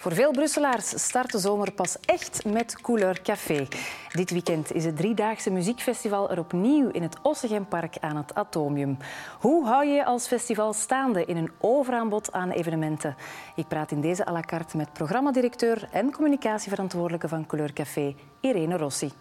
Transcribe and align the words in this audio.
Voor 0.00 0.14
veel 0.14 0.30
Brusselaars 0.30 0.88
start 0.88 1.32
de 1.32 1.38
zomer 1.38 1.72
pas 1.72 1.96
echt 2.00 2.44
met 2.44 2.80
Couleur 2.80 3.22
Café. 3.22 3.68
Dit 4.12 4.30
weekend 4.30 4.72
is 4.72 4.84
het 4.84 4.96
driedaagse 4.96 5.50
muziekfestival 5.50 6.30
er 6.30 6.38
opnieuw 6.38 6.88
in 6.88 7.02
het 7.02 7.16
Ossegempark 7.22 7.96
aan 8.00 8.16
het 8.16 8.34
Atomium. 8.34 8.98
Hoe 9.38 9.66
hou 9.66 9.86
je 9.86 9.92
je 9.92 10.04
als 10.04 10.26
festival 10.26 10.72
staande 10.72 11.24
in 11.24 11.36
een 11.36 11.50
overaanbod 11.58 12.32
aan 12.32 12.50
evenementen? 12.50 13.16
Ik 13.54 13.68
praat 13.68 13.90
in 13.90 14.00
deze 14.00 14.26
à 14.26 14.32
la 14.32 14.40
carte 14.40 14.76
met 14.76 14.92
programmadirecteur 14.92 15.88
en 15.92 16.12
communicatieverantwoordelijke 16.12 17.28
van 17.28 17.46
Couleur 17.46 17.72
Café, 17.72 18.14
Irene 18.40 18.76
Rossi. 18.76 19.12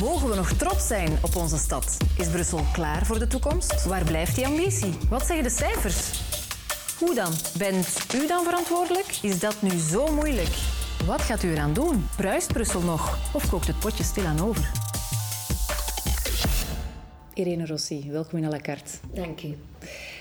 Mogen 0.00 0.28
we 0.28 0.34
nog 0.34 0.52
trots 0.52 0.86
zijn 0.86 1.18
op 1.22 1.36
onze 1.36 1.58
stad? 1.58 1.96
Is 2.18 2.28
Brussel 2.28 2.60
klaar 2.72 3.06
voor 3.06 3.18
de 3.18 3.26
toekomst? 3.26 3.84
Waar 3.84 4.04
blijft 4.04 4.34
die 4.34 4.46
ambitie? 4.46 4.98
Wat 5.08 5.26
zeggen 5.26 5.44
de 5.44 5.50
cijfers? 5.50 6.33
Hoe 6.98 7.14
dan? 7.14 7.32
Bent 7.58 8.06
u 8.14 8.26
dan 8.26 8.44
verantwoordelijk? 8.44 9.18
Is 9.22 9.40
dat 9.40 9.62
nu 9.62 9.70
zo 9.70 10.14
moeilijk? 10.14 10.56
Wat 11.06 11.20
gaat 11.20 11.42
u 11.42 11.50
eraan 11.50 11.72
doen? 11.72 12.06
Bruist 12.16 12.52
Brussel 12.52 12.80
nog? 12.80 13.18
Of 13.34 13.50
kookt 13.50 13.66
het 13.66 13.78
potje 13.78 14.04
stilaan 14.04 14.40
over? 14.40 14.70
Irene 17.34 17.66
Rossi, 17.66 18.10
welkom 18.10 18.38
in 18.38 18.44
à 18.44 18.48
la 18.48 18.58
carte. 18.58 18.90
Dank 19.12 19.42
u. 19.42 19.56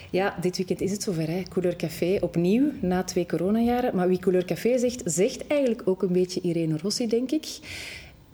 Ja, 0.10 0.38
dit 0.42 0.58
weekend 0.58 0.82
is 0.82 0.92
het 0.92 1.04
zover. 1.04 1.28
Hè. 1.28 1.44
Couleur 1.50 1.76
Café 1.76 2.18
opnieuw 2.22 2.72
na 2.82 3.04
twee 3.04 3.26
coronajaren. 3.26 3.96
Maar 3.96 4.08
wie 4.08 4.20
Couleur 4.20 4.46
Café 4.46 4.78
zegt, 4.78 5.02
zegt 5.06 5.48
eigenlijk 5.48 5.82
ook 5.86 6.02
een 6.02 6.14
beetje 6.14 6.42
Irene 6.42 6.78
Rossi, 6.78 7.08
denk 7.08 7.32
ik. 7.32 7.48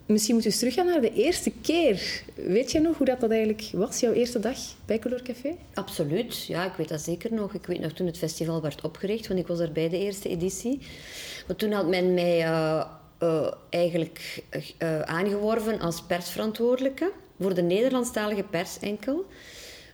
Misschien 0.10 0.36
moet 0.36 0.44
u 0.44 0.48
eens 0.48 0.60
teruggaan 0.60 0.86
naar 0.86 1.02
de 1.02 1.14
eerste 1.14 1.52
keer. 1.62 2.24
Weet 2.36 2.72
je 2.72 2.80
nog 2.80 2.98
hoe 2.98 3.06
dat, 3.06 3.20
dat 3.20 3.30
eigenlijk 3.30 3.70
was, 3.74 4.00
jouw 4.00 4.14
eerste 4.14 4.40
dag 4.40 4.58
bij 4.86 5.00
Couleur 5.00 5.22
Café? 5.22 5.56
Absoluut, 5.74 6.46
ja, 6.46 6.66
ik 6.66 6.74
weet 6.74 6.90
dat 6.90 7.02
zeker 7.02 7.34
nog. 7.34 7.54
Ik 7.54 7.66
weet 7.66 7.80
nog 7.80 7.92
toen 7.92 8.06
het 8.08 8.18
festival 8.18 8.62
werd 8.62 8.82
opgericht, 8.82 9.28
want 9.28 9.40
ik 9.40 9.48
was 9.48 9.60
er 9.60 9.72
bij 9.72 9.90
de 9.90 9.98
eerste 9.98 10.30
editie. 10.30 10.80
Maar 11.48 11.56
toen 11.56 11.72
had 11.72 11.88
men 11.88 12.14
mij 12.14 12.40
uh, 12.40 12.86
uh, 13.24 13.52
eigenlijk 13.70 14.44
uh, 14.80 15.02
aangeworven 15.02 15.80
als 15.80 16.04
persverantwoordelijke 16.04 17.12
voor 17.40 17.54
de 17.54 17.62
Nederlandstalige 17.62 18.44
pers 18.44 18.80
enkel. 18.80 19.26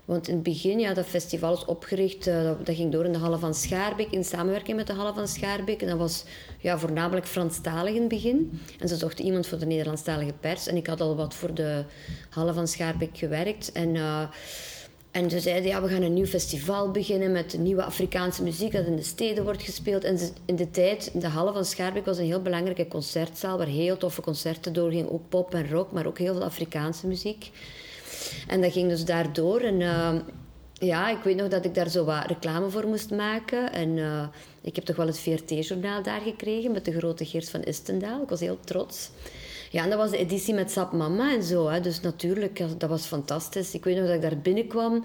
Want 0.05 0.27
in 0.27 0.33
het 0.33 0.43
begin, 0.43 0.79
ja, 0.79 0.93
dat 0.93 1.05
festival 1.05 1.53
is 1.53 1.65
opgericht, 1.65 2.25
dat, 2.25 2.65
dat, 2.65 2.75
ging 2.75 2.91
door 2.91 3.05
in 3.05 3.11
de 3.11 3.17
Halle 3.17 3.37
van 3.37 3.53
Schaarbeek, 3.53 4.11
in 4.11 4.23
samenwerking 4.23 4.77
met 4.77 4.87
de 4.87 4.93
Halle 4.93 5.13
van 5.13 5.27
Schaarbeek. 5.27 5.81
En 5.81 5.87
dat 5.87 5.97
was 5.97 6.23
ja, 6.59 6.77
voornamelijk 6.77 7.25
Franstalig 7.25 7.93
in 7.93 7.99
het 7.99 8.09
begin. 8.09 8.59
En 8.79 8.87
ze 8.87 8.95
zochten 8.95 9.25
iemand 9.25 9.47
voor 9.47 9.57
de 9.57 9.65
Nederlandstalige 9.65 10.33
pers. 10.39 10.67
En 10.67 10.75
ik 10.75 10.87
had 10.87 11.01
al 11.01 11.15
wat 11.15 11.33
voor 11.33 11.53
de 11.53 11.83
Halle 12.29 12.53
van 12.53 12.67
Schaarbeek 12.67 13.17
gewerkt. 13.17 13.71
En, 13.71 13.95
uh, 13.95 14.21
en 15.11 15.29
ze 15.29 15.39
zeiden, 15.39 15.69
ja, 15.69 15.81
we 15.81 15.87
gaan 15.87 16.01
een 16.01 16.13
nieuw 16.13 16.25
festival 16.25 16.91
beginnen 16.91 17.31
met 17.31 17.57
nieuwe 17.57 17.83
Afrikaanse 17.83 18.43
muziek 18.43 18.71
dat 18.71 18.85
in 18.85 18.95
de 18.95 19.03
steden 19.03 19.43
wordt 19.43 19.63
gespeeld. 19.63 20.03
En 20.03 20.19
in 20.45 20.55
de 20.55 20.71
tijd, 20.71 21.21
de 21.21 21.27
Halle 21.27 21.53
van 21.53 21.65
Schaarbeek 21.65 22.05
was 22.05 22.17
een 22.17 22.25
heel 22.25 22.41
belangrijke 22.41 22.87
concertzaal, 22.87 23.57
waar 23.57 23.67
heel 23.67 23.97
toffe 23.97 24.21
concerten 24.21 24.73
doorgingen. 24.73 25.11
Ook 25.11 25.29
pop 25.29 25.53
en 25.53 25.69
rock, 25.69 25.91
maar 25.91 26.05
ook 26.05 26.17
heel 26.17 26.33
veel 26.33 26.43
Afrikaanse 26.43 27.07
muziek. 27.07 27.51
En 28.47 28.61
dat 28.61 28.71
ging 28.71 28.89
dus 28.89 29.05
daardoor. 29.05 29.59
En 29.59 29.79
uh, 29.79 30.13
ja, 30.73 31.09
ik 31.09 31.23
weet 31.23 31.35
nog 31.35 31.47
dat 31.47 31.65
ik 31.65 31.75
daar 31.75 31.89
zo 31.89 32.05
wat 32.05 32.25
reclame 32.25 32.69
voor 32.69 32.87
moest 32.87 33.11
maken. 33.11 33.73
En 33.73 33.97
uh, 33.97 34.27
ik 34.61 34.75
heb 34.75 34.85
toch 34.85 34.95
wel 34.95 35.07
het 35.07 35.19
VRT-journaal 35.19 36.03
daar 36.03 36.21
gekregen 36.21 36.71
met 36.71 36.85
de 36.85 36.97
grote 36.97 37.25
Geert 37.25 37.49
van 37.49 37.63
Istendaal. 37.63 38.21
Ik 38.21 38.29
was 38.29 38.39
heel 38.39 38.59
trots. 38.63 39.09
Ja, 39.71 39.83
en 39.83 39.89
dat 39.89 39.99
was 39.99 40.11
de 40.11 40.17
editie 40.17 40.53
met 40.53 40.71
Sap 40.71 40.91
Mama 40.91 41.33
en 41.33 41.43
zo. 41.43 41.67
Hè. 41.67 41.81
Dus 41.81 42.01
natuurlijk, 42.01 42.61
dat 42.77 42.89
was 42.89 43.05
fantastisch. 43.05 43.73
Ik 43.73 43.83
weet 43.83 43.95
nog 43.95 44.05
dat 44.05 44.15
ik 44.15 44.21
daar 44.21 44.37
binnenkwam. 44.37 45.03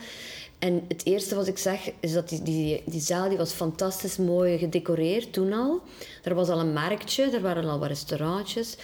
En 0.58 0.84
het 0.88 1.06
eerste 1.06 1.34
wat 1.34 1.46
ik 1.46 1.58
zag, 1.58 1.78
is 2.00 2.12
dat 2.12 2.28
die, 2.28 2.42
die, 2.42 2.82
die 2.86 3.00
zaal 3.00 3.28
die 3.28 3.38
was 3.38 3.52
fantastisch 3.52 4.16
mooi 4.16 4.58
gedecoreerd 4.58 5.32
toen 5.32 5.52
al. 5.52 5.80
Er 6.22 6.34
was 6.34 6.48
al 6.48 6.60
een 6.60 6.72
marktje, 6.72 7.22
er 7.22 7.40
waren 7.40 7.64
al 7.64 7.78
wat 7.78 7.88
restaurantjes. 7.88 8.77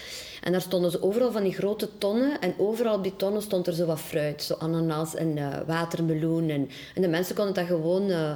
En 0.47 0.53
daar 0.53 0.61
stonden 0.61 0.91
ze 0.91 1.03
overal 1.03 1.33
van 1.33 1.43
die 1.43 1.53
grote 1.53 1.89
tonnen. 1.99 2.41
En 2.41 2.55
overal 2.59 2.95
op 2.97 3.03
die 3.03 3.17
tonnen 3.17 3.43
stond 3.43 3.67
er 3.67 3.73
zo 3.73 3.87
wat 3.87 4.01
fruit. 4.01 4.43
Zo 4.43 4.55
ananas 4.55 5.15
en 5.15 5.37
uh, 5.37 5.49
watermeloen. 5.67 6.49
En, 6.49 6.69
en 6.95 7.03
de 7.03 7.09
mensen 7.09 7.35
konden 7.35 7.55
dat 7.55 7.67
gewoon 7.67 8.11
uh, 8.11 8.33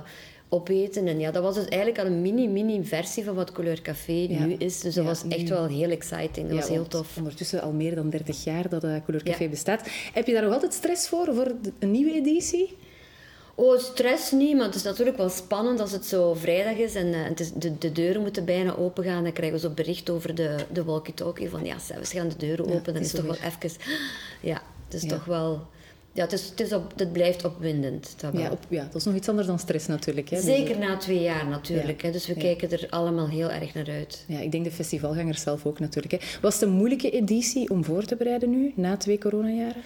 opeten. 0.49 1.07
En 1.07 1.19
ja, 1.19 1.31
dat 1.31 1.43
was 1.43 1.55
dus 1.55 1.65
eigenlijk 1.65 1.99
al 1.99 2.07
een 2.07 2.23
mini-mini 2.23 2.85
versie 2.85 3.25
van 3.25 3.35
wat 3.35 3.53
Couleur 3.53 3.83
Café 3.83 4.27
ja. 4.29 4.45
nu 4.45 4.53
is. 4.53 4.81
Dus 4.81 4.95
dat 4.95 5.05
ja, 5.05 5.11
was 5.11 5.23
echt 5.29 5.49
wel 5.49 5.67
heel 5.67 5.91
exciting. 5.91 6.47
Dat 6.47 6.55
ja, 6.55 6.61
was 6.61 6.69
heel 6.69 6.87
tof. 6.87 7.17
Ondertussen 7.17 7.63
al 7.63 7.73
meer 7.73 7.95
dan 7.95 8.11
30 8.11 8.45
jaar 8.45 8.69
dat 8.69 8.85
uh, 8.85 8.95
Couleur 9.05 9.25
Café 9.25 9.49
bestaat. 9.49 9.89
Heb 10.13 10.27
je 10.27 10.33
daar 10.33 10.43
nog 10.43 10.53
altijd 10.53 10.73
stress 10.73 11.09
voor, 11.09 11.35
voor 11.35 11.53
een 11.79 11.91
nieuwe 11.91 12.13
editie? 12.13 12.77
Oh, 13.55 13.79
stress 13.79 14.31
niet, 14.31 14.57
maar 14.57 14.67
het 14.67 14.75
is 14.75 14.83
natuurlijk 14.83 15.17
wel 15.17 15.29
spannend 15.29 15.81
als 15.81 15.93
het 15.93 16.07
zo 16.07 16.35
vrijdag 16.35 16.77
is 16.77 16.95
en 16.95 17.07
uh, 17.07 17.25
het 17.25 17.41
is, 17.41 17.53
de, 17.53 17.79
de 17.79 17.93
deuren 17.93 18.21
moeten 18.21 18.45
bijna 18.45 18.77
open 18.77 19.05
gaan. 19.05 19.23
Dan 19.23 19.33
krijgen 19.33 19.61
we 19.61 19.67
zo 19.67 19.75
bericht 19.75 20.11
over 20.11 20.35
de, 20.35 20.57
de 20.73 20.85
walkie-talkie 20.85 21.49
van 21.49 21.65
ja, 21.65 21.77
we 22.01 22.07
gaan 22.07 22.29
de 22.29 22.37
deuren 22.37 22.65
open. 22.65 22.77
Ja, 22.77 22.93
dan 22.93 22.97
is 22.97 23.13
het 23.13 23.25
toch 23.25 23.39
wel 23.39 23.51
even... 23.51 23.79
Ja, 24.51 24.63
het 24.85 24.95
is 24.95 25.03
ja. 25.03 25.09
toch 25.09 25.25
wel... 25.25 25.67
Ja, 26.13 26.23
het, 26.23 26.33
is, 26.33 26.49
het, 26.49 26.61
is 26.61 26.73
op, 26.73 26.93
het 26.97 27.13
blijft 27.13 27.45
opwindend. 27.45 28.15
Dat 28.17 28.33
ja, 28.33 28.51
op, 28.51 28.59
ja, 28.69 28.85
dat 28.85 28.95
is 28.95 29.05
nog 29.05 29.15
iets 29.15 29.29
anders 29.29 29.47
dan 29.47 29.59
stress 29.59 29.87
natuurlijk. 29.87 30.29
Hè? 30.31 30.41
Zeker 30.41 30.79
na 30.79 30.97
twee 30.97 31.21
jaar 31.23 31.47
natuurlijk. 31.47 32.03
Hè? 32.03 32.11
Dus 32.11 32.27
we 32.27 32.35
kijken 32.35 32.71
er 32.71 32.87
allemaal 32.91 33.29
heel 33.29 33.51
erg 33.51 33.75
naar 33.75 33.91
uit. 33.91 34.25
Ja, 34.27 34.39
ik 34.39 34.53
denk 34.53 34.65
de 34.65 34.71
festivalgangers 34.71 35.43
zelf 35.43 35.67
ook 35.67 35.79
natuurlijk. 35.79 36.23
Hè? 36.23 36.39
Was 36.41 36.55
het 36.55 36.63
een 36.63 36.71
moeilijke 36.71 37.11
editie 37.11 37.71
om 37.71 37.85
voor 37.85 38.05
te 38.05 38.17
bereiden 38.17 38.51
nu, 38.51 38.73
na 38.77 38.97
twee 38.97 39.19
coronajaren? 39.19 39.83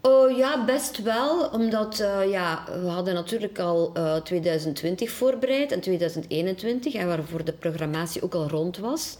Oh 0.00 0.36
ja, 0.36 0.64
best 0.64 1.02
wel. 1.02 1.48
Omdat 1.48 2.00
uh, 2.00 2.30
ja, 2.30 2.64
we 2.82 2.88
hadden 2.88 3.14
natuurlijk 3.14 3.58
al 3.58 3.92
uh, 3.96 4.16
2020 4.16 5.10
voorbereid 5.10 5.72
en 5.72 5.80
2021, 5.80 6.94
en 6.94 7.06
waarvoor 7.06 7.44
de 7.44 7.52
programmatie 7.52 8.22
ook 8.22 8.34
al 8.34 8.48
rond 8.48 8.78
was. 8.78 9.16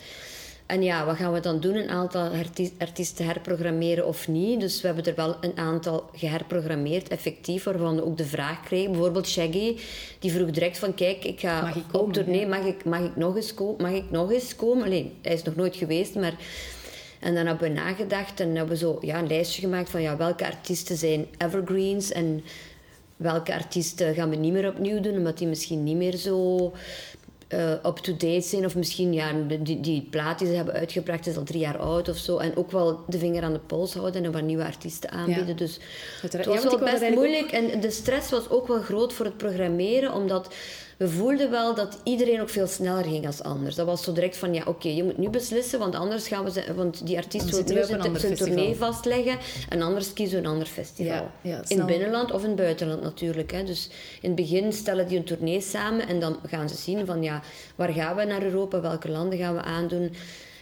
En 0.66 0.82
ja, 0.82 1.04
wat 1.04 1.16
gaan 1.16 1.32
we 1.32 1.40
dan 1.40 1.60
doen? 1.60 1.74
Een 1.74 1.88
aantal 1.88 2.30
artiesten 2.78 3.24
herprogrammeren 3.24 4.06
of 4.06 4.28
niet? 4.28 4.60
Dus 4.60 4.80
we 4.80 4.86
hebben 4.86 5.04
er 5.04 5.14
wel 5.14 5.36
een 5.40 5.56
aantal 5.56 6.10
geherprogrammeerd, 6.14 7.08
effectief, 7.08 7.64
waarvan 7.64 7.96
we 7.96 8.04
ook 8.04 8.16
de 8.16 8.24
vraag 8.24 8.62
kregen. 8.62 8.90
Bijvoorbeeld 8.90 9.28
Shaggy, 9.28 9.78
die 10.18 10.32
vroeg 10.32 10.50
direct 10.50 10.78
van, 10.78 10.94
kijk, 10.94 11.24
ik 11.24 11.40
ga 11.40 11.60
mag 11.60 11.76
ik 11.76 11.94
op 11.94 12.12
tournee, 12.12 12.46
mag 12.46 12.64
ik, 12.64 12.84
mag 12.84 13.00
ik 13.00 13.16
nog 13.16 13.36
eens 13.36 13.54
komen? 13.54 13.82
Mag 13.82 13.92
ik 13.92 14.10
nog 14.10 14.32
eens 14.32 14.56
komen? 14.56 14.84
Alleen, 14.84 15.12
hij 15.22 15.32
is 15.32 15.42
nog 15.42 15.56
nooit 15.56 15.76
geweest, 15.76 16.14
maar... 16.14 16.34
En 17.20 17.34
dan 17.34 17.46
hebben 17.46 17.68
we 17.68 17.74
nagedacht 17.74 18.40
en 18.40 18.56
hebben 18.56 18.74
we 18.74 18.76
zo 18.76 18.98
ja, 19.00 19.18
een 19.18 19.26
lijstje 19.26 19.60
gemaakt 19.60 19.90
van 19.90 20.02
ja, 20.02 20.16
welke 20.16 20.46
artiesten 20.46 20.96
zijn 20.96 21.26
evergreens 21.38 22.12
en 22.12 22.44
welke 23.16 23.54
artiesten 23.54 24.14
gaan 24.14 24.30
we 24.30 24.36
niet 24.36 24.52
meer 24.52 24.68
opnieuw 24.68 25.00
doen, 25.00 25.16
omdat 25.16 25.38
die 25.38 25.46
misschien 25.46 25.84
niet 25.84 25.96
meer 25.96 26.16
zo 26.16 26.72
uh, 27.48 27.70
up-to-date 27.70 28.40
zijn. 28.40 28.64
Of 28.64 28.76
misschien 28.76 29.12
ja, 29.12 29.32
die, 29.60 29.80
die 29.80 30.06
plaat 30.10 30.38
die 30.38 30.48
ze 30.48 30.54
hebben 30.54 30.74
uitgebracht 30.74 31.26
is 31.26 31.36
al 31.36 31.42
drie 31.42 31.60
jaar 31.60 31.78
oud 31.78 32.08
of 32.08 32.16
zo. 32.16 32.38
En 32.38 32.56
ook 32.56 32.70
wel 32.70 33.00
de 33.06 33.18
vinger 33.18 33.42
aan 33.42 33.52
de 33.52 33.58
pols 33.58 33.94
houden 33.94 34.24
en 34.24 34.32
wat 34.32 34.42
nieuwe 34.42 34.64
artiesten 34.64 35.10
aanbieden. 35.10 35.46
Ja. 35.46 35.54
Dus 35.54 35.78
het 36.22 36.46
was 36.46 36.62
ja, 36.62 36.68
wel 36.68 36.78
best 36.78 37.10
moeilijk. 37.10 37.44
Ook... 37.44 37.50
En 37.50 37.80
de 37.80 37.90
stress 37.90 38.30
was 38.30 38.50
ook 38.50 38.68
wel 38.68 38.80
groot 38.80 39.12
voor 39.12 39.24
het 39.24 39.36
programmeren, 39.36 40.12
omdat 40.12 40.54
we 40.98 41.08
voelden 41.08 41.50
wel 41.50 41.74
dat 41.74 41.98
iedereen 42.02 42.40
ook 42.40 42.48
veel 42.48 42.66
sneller 42.66 43.04
ging 43.04 43.26
als 43.26 43.42
anders. 43.42 43.74
Dat 43.74 43.86
was 43.86 44.02
zo 44.02 44.12
direct 44.12 44.36
van, 44.36 44.54
ja, 44.54 44.60
oké, 44.60 44.68
okay, 44.68 44.94
je 44.94 45.04
moet 45.04 45.18
nu 45.18 45.28
beslissen, 45.28 45.78
want 45.78 45.94
anders 45.94 46.28
gaan 46.28 46.44
we... 46.44 46.74
Want 46.76 47.06
die 47.06 47.16
artiest 47.16 47.50
wil 47.50 47.62
nu 47.62 47.84
zijn, 47.84 48.18
zijn 48.18 48.34
tournee 48.34 48.76
vastleggen 48.76 49.38
en 49.68 49.82
anders 49.82 50.12
kiezen 50.12 50.40
we 50.40 50.44
een 50.44 50.52
ander 50.52 50.66
festival. 50.66 51.14
Ja, 51.14 51.30
ja, 51.40 51.62
in 51.68 51.78
het 51.78 51.86
binnenland 51.86 52.32
of 52.32 52.42
in 52.42 52.48
het 52.48 52.56
buitenland 52.56 53.02
natuurlijk. 53.02 53.52
Hè. 53.52 53.64
Dus 53.64 53.90
in 54.20 54.30
het 54.30 54.34
begin 54.34 54.72
stellen 54.72 55.08
die 55.08 55.18
een 55.18 55.24
tournee 55.24 55.60
samen 55.60 56.08
en 56.08 56.20
dan 56.20 56.36
gaan 56.46 56.68
ze 56.68 56.76
zien 56.76 57.06
van, 57.06 57.22
ja, 57.22 57.42
waar 57.74 57.92
gaan 57.92 58.16
we 58.16 58.24
naar 58.24 58.42
Europa, 58.42 58.80
welke 58.80 59.10
landen 59.10 59.38
gaan 59.38 59.54
we 59.54 59.62
aandoen... 59.62 60.14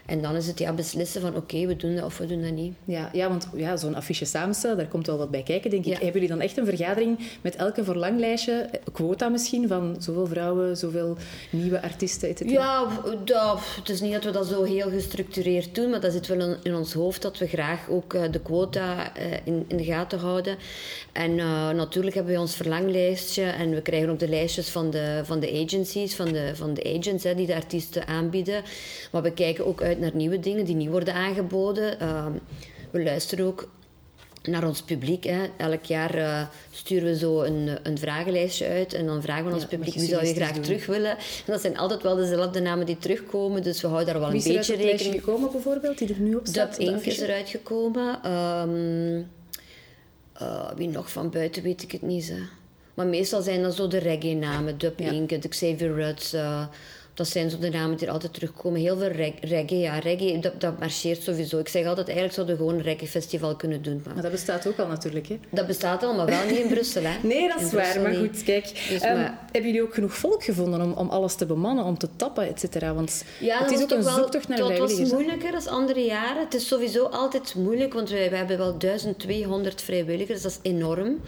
En 0.06 0.22
dan 0.22 0.34
is 0.34 0.46
het 0.46 0.58
ja, 0.58 0.72
beslissen 0.72 1.20
van 1.20 1.30
oké, 1.30 1.38
okay, 1.38 1.66
we 1.66 1.76
doen 1.76 1.94
dat 1.94 2.04
of 2.04 2.18
we 2.18 2.26
doen 2.26 2.42
dat 2.42 2.52
niet. 2.52 2.74
Ja, 2.84 3.10
ja 3.12 3.28
want 3.28 3.48
ja, 3.54 3.76
zo'n 3.76 3.94
affiche 3.94 4.24
samenstellen, 4.24 4.76
daar 4.76 4.86
komt 4.86 5.06
wel 5.06 5.18
wat 5.18 5.30
bij 5.30 5.42
kijken, 5.42 5.70
denk 5.70 5.84
ik. 5.84 5.92
Ja. 5.92 5.94
Hebben 5.94 6.12
jullie 6.12 6.28
dan 6.28 6.40
echt 6.40 6.56
een 6.56 6.66
vergadering 6.66 7.18
met 7.40 7.56
elke 7.56 7.84
verlanglijstje, 7.84 8.70
quota 8.92 9.28
misschien, 9.28 9.68
van 9.68 9.96
zoveel 9.98 10.26
vrouwen, 10.26 10.76
zoveel 10.76 11.16
nieuwe 11.50 11.82
artiesten, 11.82 12.28
etc.? 12.28 12.50
Ja, 12.50 12.86
dat, 13.24 13.60
het 13.76 13.88
is 13.88 14.00
niet 14.00 14.12
dat 14.12 14.24
we 14.24 14.30
dat 14.30 14.46
zo 14.46 14.62
heel 14.62 14.90
gestructureerd 14.90 15.74
doen, 15.74 15.90
maar 15.90 16.00
dat 16.00 16.12
zit 16.12 16.26
wel 16.26 16.56
in 16.62 16.74
ons 16.74 16.92
hoofd 16.92 17.22
dat 17.22 17.38
we 17.38 17.46
graag 17.46 17.88
ook 17.88 18.14
uh, 18.14 18.22
de 18.30 18.40
quota 18.40 19.12
uh, 19.18 19.32
in, 19.44 19.64
in 19.68 19.76
de 19.76 19.84
gaten 19.84 20.18
houden. 20.18 20.56
En 21.12 21.30
uh, 21.38 21.70
natuurlijk 21.70 22.14
hebben 22.14 22.34
we 22.34 22.40
ons 22.40 22.56
verlanglijstje 22.56 23.42
en 23.42 23.70
we 23.70 23.82
krijgen 23.82 24.08
ook 24.08 24.18
de 24.18 24.28
lijstjes 24.28 24.68
van 24.68 24.90
de, 24.90 25.20
van 25.24 25.40
de 25.40 25.64
agencies, 25.64 26.14
van 26.14 26.32
de, 26.32 26.50
van 26.54 26.74
de 26.74 26.98
agents 26.98 27.24
hè, 27.24 27.34
die 27.34 27.46
de 27.46 27.54
artiesten 27.54 28.06
aanbieden. 28.06 28.62
Maar 29.12 29.22
we 29.22 29.32
kijken 29.32 29.66
ook 29.66 29.82
uit 29.82 29.95
naar 29.98 30.14
nieuwe 30.14 30.40
dingen 30.40 30.64
die 30.64 30.74
niet 30.74 30.90
worden 30.90 31.14
aangeboden. 31.14 32.02
Uh, 32.02 32.26
we 32.90 33.02
luisteren 33.02 33.46
ook 33.46 33.68
naar 34.42 34.66
ons 34.66 34.82
publiek. 34.82 35.24
Hè. 35.24 35.46
Elk 35.56 35.84
jaar 35.84 36.18
uh, 36.18 36.46
sturen 36.70 37.08
we 37.08 37.16
zo 37.16 37.42
een, 37.42 37.78
een 37.82 37.98
vragenlijstje 37.98 38.66
uit 38.66 38.94
en 38.94 39.06
dan 39.06 39.22
vragen 39.22 39.46
we 39.46 39.52
ons 39.52 39.62
ja, 39.62 39.68
publiek 39.68 39.94
wie 39.94 40.08
zou 40.08 40.26
je 40.26 40.34
graag 40.34 40.52
doen. 40.52 40.62
terug 40.62 40.86
willen. 40.86 41.10
En 41.10 41.46
dat 41.46 41.60
zijn 41.60 41.78
altijd 41.78 42.02
wel 42.02 42.16
dezelfde 42.16 42.60
namen 42.60 42.86
die 42.86 42.98
terugkomen, 42.98 43.62
dus 43.62 43.80
we 43.80 43.86
houden 43.86 44.12
daar 44.12 44.22
wel 44.22 44.30
wie 44.30 44.48
een 44.48 44.56
beetje 44.56 44.74
rekening 44.76 45.10
mee. 45.10 45.20
gekomen 45.20 45.52
bijvoorbeeld, 45.52 45.98
die 45.98 46.08
er 46.08 46.20
nu 46.20 46.34
op 46.34 46.46
staat? 46.46 46.78
Inc. 46.78 47.04
is 47.04 47.20
eruit 47.20 47.48
gekomen. 47.48 48.32
Um, 48.32 49.26
uh, 50.42 50.70
wie 50.76 50.88
nog 50.88 51.10
van 51.10 51.30
buiten 51.30 51.62
weet 51.62 51.82
ik 51.82 51.92
het 51.92 52.02
niet. 52.02 52.28
Hè. 52.28 52.40
Maar 52.94 53.06
meestal 53.06 53.42
zijn 53.42 53.62
dat 53.62 53.74
zo 53.74 53.88
de 53.88 53.98
reggae-namen. 53.98 54.78
Dub 54.78 54.98
ja. 54.98 55.10
Inc., 55.10 55.42
de 55.42 55.48
Xavier 55.48 55.94
Rudd, 55.94 56.32
uh, 56.34 56.66
dat 57.16 57.28
zijn 57.28 57.50
zo 57.50 57.58
de 57.58 57.70
namen 57.70 57.96
die 57.96 58.06
er 58.06 58.12
altijd 58.12 58.34
terugkomen. 58.34 58.80
Heel 58.80 58.96
veel 58.96 59.08
reggae, 59.40 59.78
ja, 59.78 59.98
reggae, 59.98 60.38
dat, 60.38 60.60
dat, 60.60 60.78
marcheert 60.78 61.22
sowieso. 61.22 61.58
Ik 61.58 61.68
zeg 61.68 61.86
altijd, 61.86 62.06
eigenlijk 62.06 62.34
zouden 62.34 62.56
we 62.56 62.62
gewoon 62.62 62.78
een 62.78 62.84
reggae-festival 62.84 63.56
kunnen 63.56 63.82
doen. 63.82 64.02
Maar... 64.04 64.22
dat 64.22 64.30
bestaat 64.30 64.66
ook 64.66 64.78
al 64.78 64.86
natuurlijk, 64.86 65.28
hè? 65.28 65.38
Dat 65.50 65.66
bestaat 65.66 66.02
al, 66.02 66.14
maar 66.14 66.26
wel 66.26 66.46
niet 66.46 66.58
in 66.58 66.68
Brussel, 66.68 67.02
hè? 67.02 67.18
nee, 67.28 67.48
dat 67.48 67.60
is 67.60 67.72
waar. 67.72 68.00
Maar 68.00 68.14
goed, 68.14 68.42
kijk. 68.42 68.64
Dus, 68.88 69.00
ehm, 69.00 69.30
Hebben 69.52 69.70
jullie 69.70 69.82
ook 69.82 69.94
genoeg 69.94 70.14
volk 70.14 70.44
gevonden 70.44 70.82
om, 70.82 70.92
om 70.92 71.08
alles 71.08 71.34
te 71.34 71.46
bemannen, 71.46 71.84
om 71.84 71.98
te 71.98 72.08
tappen, 72.16 72.48
et 72.48 72.60
cetera? 72.60 72.94
Want 72.94 73.24
ja, 73.40 73.62
het 73.62 73.70
is 73.70 73.82
ook 73.82 73.90
een 73.90 74.02
zoektocht 74.02 74.48
naar. 74.48 74.58
Het 74.58 74.78
was 74.78 75.12
moeilijker 75.12 75.52
dan 75.52 75.68
andere 75.68 76.04
jaren. 76.04 76.42
Het 76.42 76.54
is 76.54 76.66
sowieso 76.66 77.04
altijd 77.04 77.54
moeilijk, 77.54 77.94
want 77.94 78.10
wij, 78.10 78.30
wij 78.30 78.38
hebben 78.38 78.58
wel 78.58 78.78
1200 78.78 79.82
vrijwilligers. 79.82 80.42
Dat 80.42 80.50
is 80.50 80.70
enorm. 80.70 81.20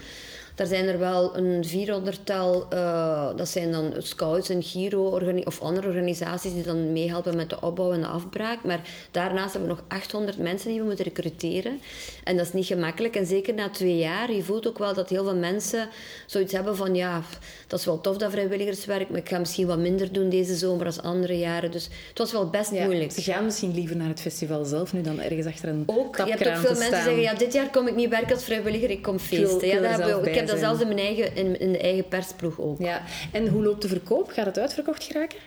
Daar 0.59 0.67
zijn 0.67 0.89
er 0.89 0.99
wel 0.99 1.37
een 1.37 1.65
400-tal, 1.65 2.67
uh, 2.73 3.29
dat 3.37 3.49
zijn 3.49 3.73
dan 3.73 3.95
scouts 3.99 4.49
en 4.49 4.63
Giro 4.63 5.21
of 5.45 5.61
andere 5.61 5.87
organisaties 5.87 6.53
die 6.53 6.63
dan 6.63 6.93
meehelpen 6.93 7.37
met 7.37 7.51
de 7.51 7.61
opbouw 7.61 7.93
en 7.93 8.01
de 8.01 8.07
afbraak. 8.07 8.65
Maar 8.65 8.81
daarnaast 9.11 9.53
hebben 9.53 9.71
we 9.71 9.77
nog 9.77 9.85
800 9.89 10.39
mensen 10.39 10.71
die 10.71 10.81
we 10.81 10.87
moeten 10.87 11.05
recruteren. 11.05 11.81
En 12.25 12.37
dat 12.37 12.47
is 12.47 12.53
niet 12.53 12.67
gemakkelijk. 12.67 13.17
En 13.17 13.27
zeker 13.27 13.55
na 13.55 13.71
twee 13.71 13.97
jaar, 13.97 14.33
je 14.33 14.43
voelt 14.43 14.69
ook 14.69 14.79
wel 14.79 14.95
dat 14.95 15.09
heel 15.09 15.25
veel 15.25 15.37
mensen 15.37 15.89
zoiets 16.27 16.53
hebben 16.53 16.77
van 16.77 16.95
ja, 16.95 17.23
dat 17.67 17.79
is 17.79 17.85
wel 17.85 18.01
tof 18.01 18.17
dat 18.17 18.31
vrijwilligerswerk, 18.31 19.09
maar 19.09 19.19
ik 19.19 19.29
ga 19.29 19.39
misschien 19.39 19.67
wat 19.67 19.79
minder 19.79 20.13
doen 20.13 20.29
deze 20.29 20.57
zomer 20.57 20.87
als 20.87 21.01
andere 21.01 21.39
jaren. 21.39 21.71
Dus 21.71 21.89
het 22.09 22.19
was 22.19 22.33
wel 22.33 22.51
best 22.51 22.71
moeilijk. 22.71 23.13
Ze 23.13 23.23
gaan 23.23 23.45
misschien 23.45 23.75
liever 23.75 23.97
naar 23.97 24.09
het 24.09 24.21
festival 24.21 24.65
zelf 24.65 24.93
nu 24.93 25.01
dan 25.01 25.21
ergens 25.21 25.47
achter 25.47 25.69
een 25.69 25.83
ook, 25.87 26.17
Je 26.17 26.23
hebt 26.23 26.49
ook 26.49 26.57
veel 26.57 26.69
mensen 26.69 26.91
die 26.91 27.03
zeggen, 27.03 27.21
ja, 27.21 27.35
dit 27.35 27.53
jaar 27.53 27.71
kom 27.71 27.87
ik 27.87 27.95
niet 27.95 28.09
werken 28.09 28.35
als 28.35 28.45
vrijwilliger, 28.45 28.91
ik 28.91 29.03
kom 29.03 29.19
feesten. 29.19 29.69
Ja, 29.69 29.81
dat 29.81 29.91
hebben 29.91 30.21
we, 30.21 30.29
ik 30.29 30.35
heb 30.35 30.48
dat 30.49 30.59
zelfs 30.59 30.81
in, 30.81 30.87
mijn 30.87 30.99
eigen, 30.99 31.37
in, 31.37 31.61
in 31.61 31.73
de 31.73 31.79
eigen 31.79 32.09
persploeg 32.09 32.61
ook. 32.61 32.81
Ja. 32.81 33.03
En 33.33 33.49
hoe 33.49 33.63
loopt 33.63 33.83
de 33.83 33.89
verkoop? 33.89 34.31
Gaat 34.31 34.47
het 34.47 34.59
uitverkocht 34.59 35.05
geraken? 35.05 35.39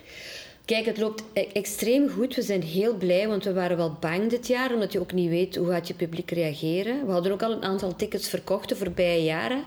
Kijk, 0.65 0.85
het 0.85 0.97
loopt 0.97 1.23
e- 1.33 1.47
extreem 1.53 2.09
goed. 2.09 2.35
We 2.35 2.41
zijn 2.41 2.61
heel 2.61 2.95
blij, 2.95 3.27
want 3.27 3.43
we 3.43 3.53
waren 3.53 3.77
wel 3.77 3.97
bang 3.99 4.29
dit 4.29 4.47
jaar, 4.47 4.73
omdat 4.73 4.91
je 4.91 4.99
ook 4.99 5.13
niet 5.13 5.29
weet 5.29 5.55
hoe 5.55 5.67
gaat 5.67 5.87
je 5.87 5.93
publiek 5.93 6.31
reageren. 6.31 7.05
We 7.05 7.11
hadden 7.11 7.31
ook 7.31 7.43
al 7.43 7.51
een 7.51 7.63
aantal 7.63 7.95
tickets 7.95 8.29
verkocht 8.29 8.69
de 8.69 8.75
voorbije 8.75 9.23
jaren. 9.23 9.63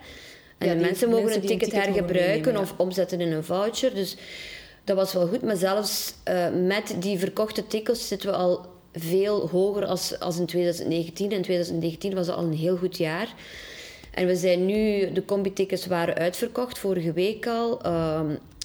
En 0.58 0.68
de 0.68 0.84
mensen 0.84 1.10
mogen 1.10 1.34
een 1.34 1.40
ticket, 1.40 1.72
hergebruiken 1.72 2.56
of 2.56 2.74
omzetten 2.76 3.20
in 3.20 3.32
een 3.32 3.44
voucher. 3.44 3.94
Dus 3.94 4.16
dat 4.84 4.96
was 4.96 5.12
wel 5.12 5.26
goed. 5.26 5.42
Maar 5.42 5.56
zelfs 5.56 6.14
uh, 6.28 6.46
met 6.66 6.96
die 6.98 7.18
verkochte 7.18 7.66
tickets 7.66 8.08
zitten 8.08 8.30
we 8.30 8.36
al 8.36 8.66
veel 8.92 9.48
hoger 9.48 9.86
als, 9.86 10.20
als 10.20 10.38
in 10.38 10.46
2019. 10.46 11.30
In 11.30 11.42
2019 11.42 12.14
was 12.14 12.28
al 12.28 12.42
een 12.42 12.52
heel 12.52 12.76
goed 12.76 12.96
jaar. 12.96 13.34
En 14.14 14.26
we 14.26 14.36
zijn 14.36 14.66
nu, 14.66 15.12
de 15.12 15.24
combi-tickets 15.24 15.86
waren 15.86 16.14
uitverkocht 16.14 16.78
vorige 16.78 17.12
week 17.12 17.46
al. 17.46 17.86
Uh, 17.86 18.20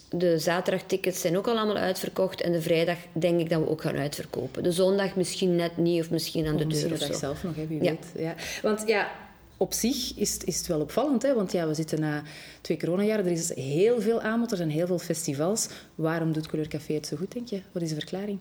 de 0.09 0.39
zaterdagtickets 0.39 1.21
zijn 1.21 1.37
ook 1.37 1.47
al 1.47 1.57
allemaal 1.57 1.77
uitverkocht. 1.77 2.41
En 2.41 2.51
de 2.51 2.61
vrijdag 2.61 2.97
denk 3.11 3.39
ik 3.39 3.49
dat 3.49 3.59
we 3.59 3.69
ook 3.69 3.81
gaan 3.81 3.97
uitverkopen. 3.97 4.63
De 4.63 4.71
zondag 4.71 5.15
misschien 5.15 5.55
net 5.55 5.77
niet 5.77 6.01
of 6.01 6.09
misschien 6.09 6.47
aan 6.47 6.57
de 6.57 6.67
deur. 6.67 6.67
Misschien 6.67 6.93
de 6.93 7.07
dag 7.07 7.15
zelf 7.15 7.43
nog, 7.43 7.55
hè, 7.55 7.67
wie 7.67 7.83
ja. 7.83 7.89
weet. 7.89 8.05
Ja. 8.17 8.35
Want 8.61 8.83
ja, 8.85 9.11
op 9.57 9.73
zich 9.73 10.17
is, 10.17 10.37
is 10.37 10.57
het 10.57 10.67
wel 10.67 10.79
opvallend, 10.79 11.21
hè? 11.21 11.33
want 11.33 11.51
ja, 11.51 11.67
we 11.67 11.73
zitten 11.73 11.99
na 11.99 12.23
twee 12.61 12.77
coronajaren. 12.77 13.25
Er 13.25 13.31
is 13.31 13.55
heel 13.55 14.01
veel 14.01 14.21
aanbod, 14.21 14.51
er 14.51 14.57
zijn 14.57 14.69
heel 14.69 14.87
veel 14.87 14.99
festivals. 14.99 15.69
Waarom 15.95 16.31
doet 16.31 16.47
Couleur 16.47 16.69
Café 16.69 16.93
het 16.93 17.07
zo 17.07 17.17
goed, 17.17 17.31
denk 17.31 17.47
je? 17.47 17.61
Wat 17.71 17.81
is 17.81 17.89
de 17.89 17.95
verklaring? 17.95 18.39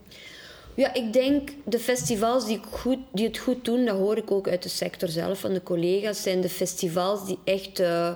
Ja, 0.78 0.94
ik 0.94 1.12
denk 1.12 1.50
de 1.64 1.78
festivals 1.78 2.46
die, 2.46 2.60
goed, 2.70 2.98
die 3.12 3.26
het 3.26 3.38
goed 3.38 3.64
doen, 3.64 3.84
dat 3.84 3.96
hoor 3.96 4.16
ik 4.16 4.30
ook 4.30 4.48
uit 4.48 4.62
de 4.62 4.68
sector 4.68 5.08
zelf 5.08 5.38
van 5.40 5.52
de 5.52 5.62
collega's, 5.62 6.22
zijn 6.22 6.40
de 6.40 6.48
festivals 6.48 7.26
die 7.26 7.38
echt 7.44 7.80
uh, 7.80 8.14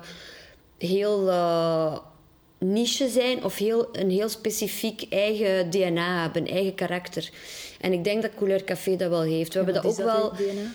heel 0.78 1.28
uh, 1.28 1.98
niche 2.58 3.08
zijn 3.08 3.44
of 3.44 3.56
heel, 3.56 3.88
een 3.92 4.10
heel 4.10 4.28
specifiek 4.28 5.06
eigen 5.10 5.70
DNA 5.70 6.22
hebben, 6.22 6.46
eigen 6.46 6.74
karakter. 6.74 7.30
En 7.80 7.92
ik 7.92 8.04
denk 8.04 8.22
dat 8.22 8.34
Couleur 8.34 8.64
Café 8.64 8.96
dat 8.96 9.08
wel 9.10 9.22
heeft. 9.22 9.52
We 9.52 9.56
hebben 9.56 9.74
dat 9.74 9.84
ook 9.84 9.96
dat 9.96 10.06
wel. 10.06 10.32
DNA? 10.32 10.72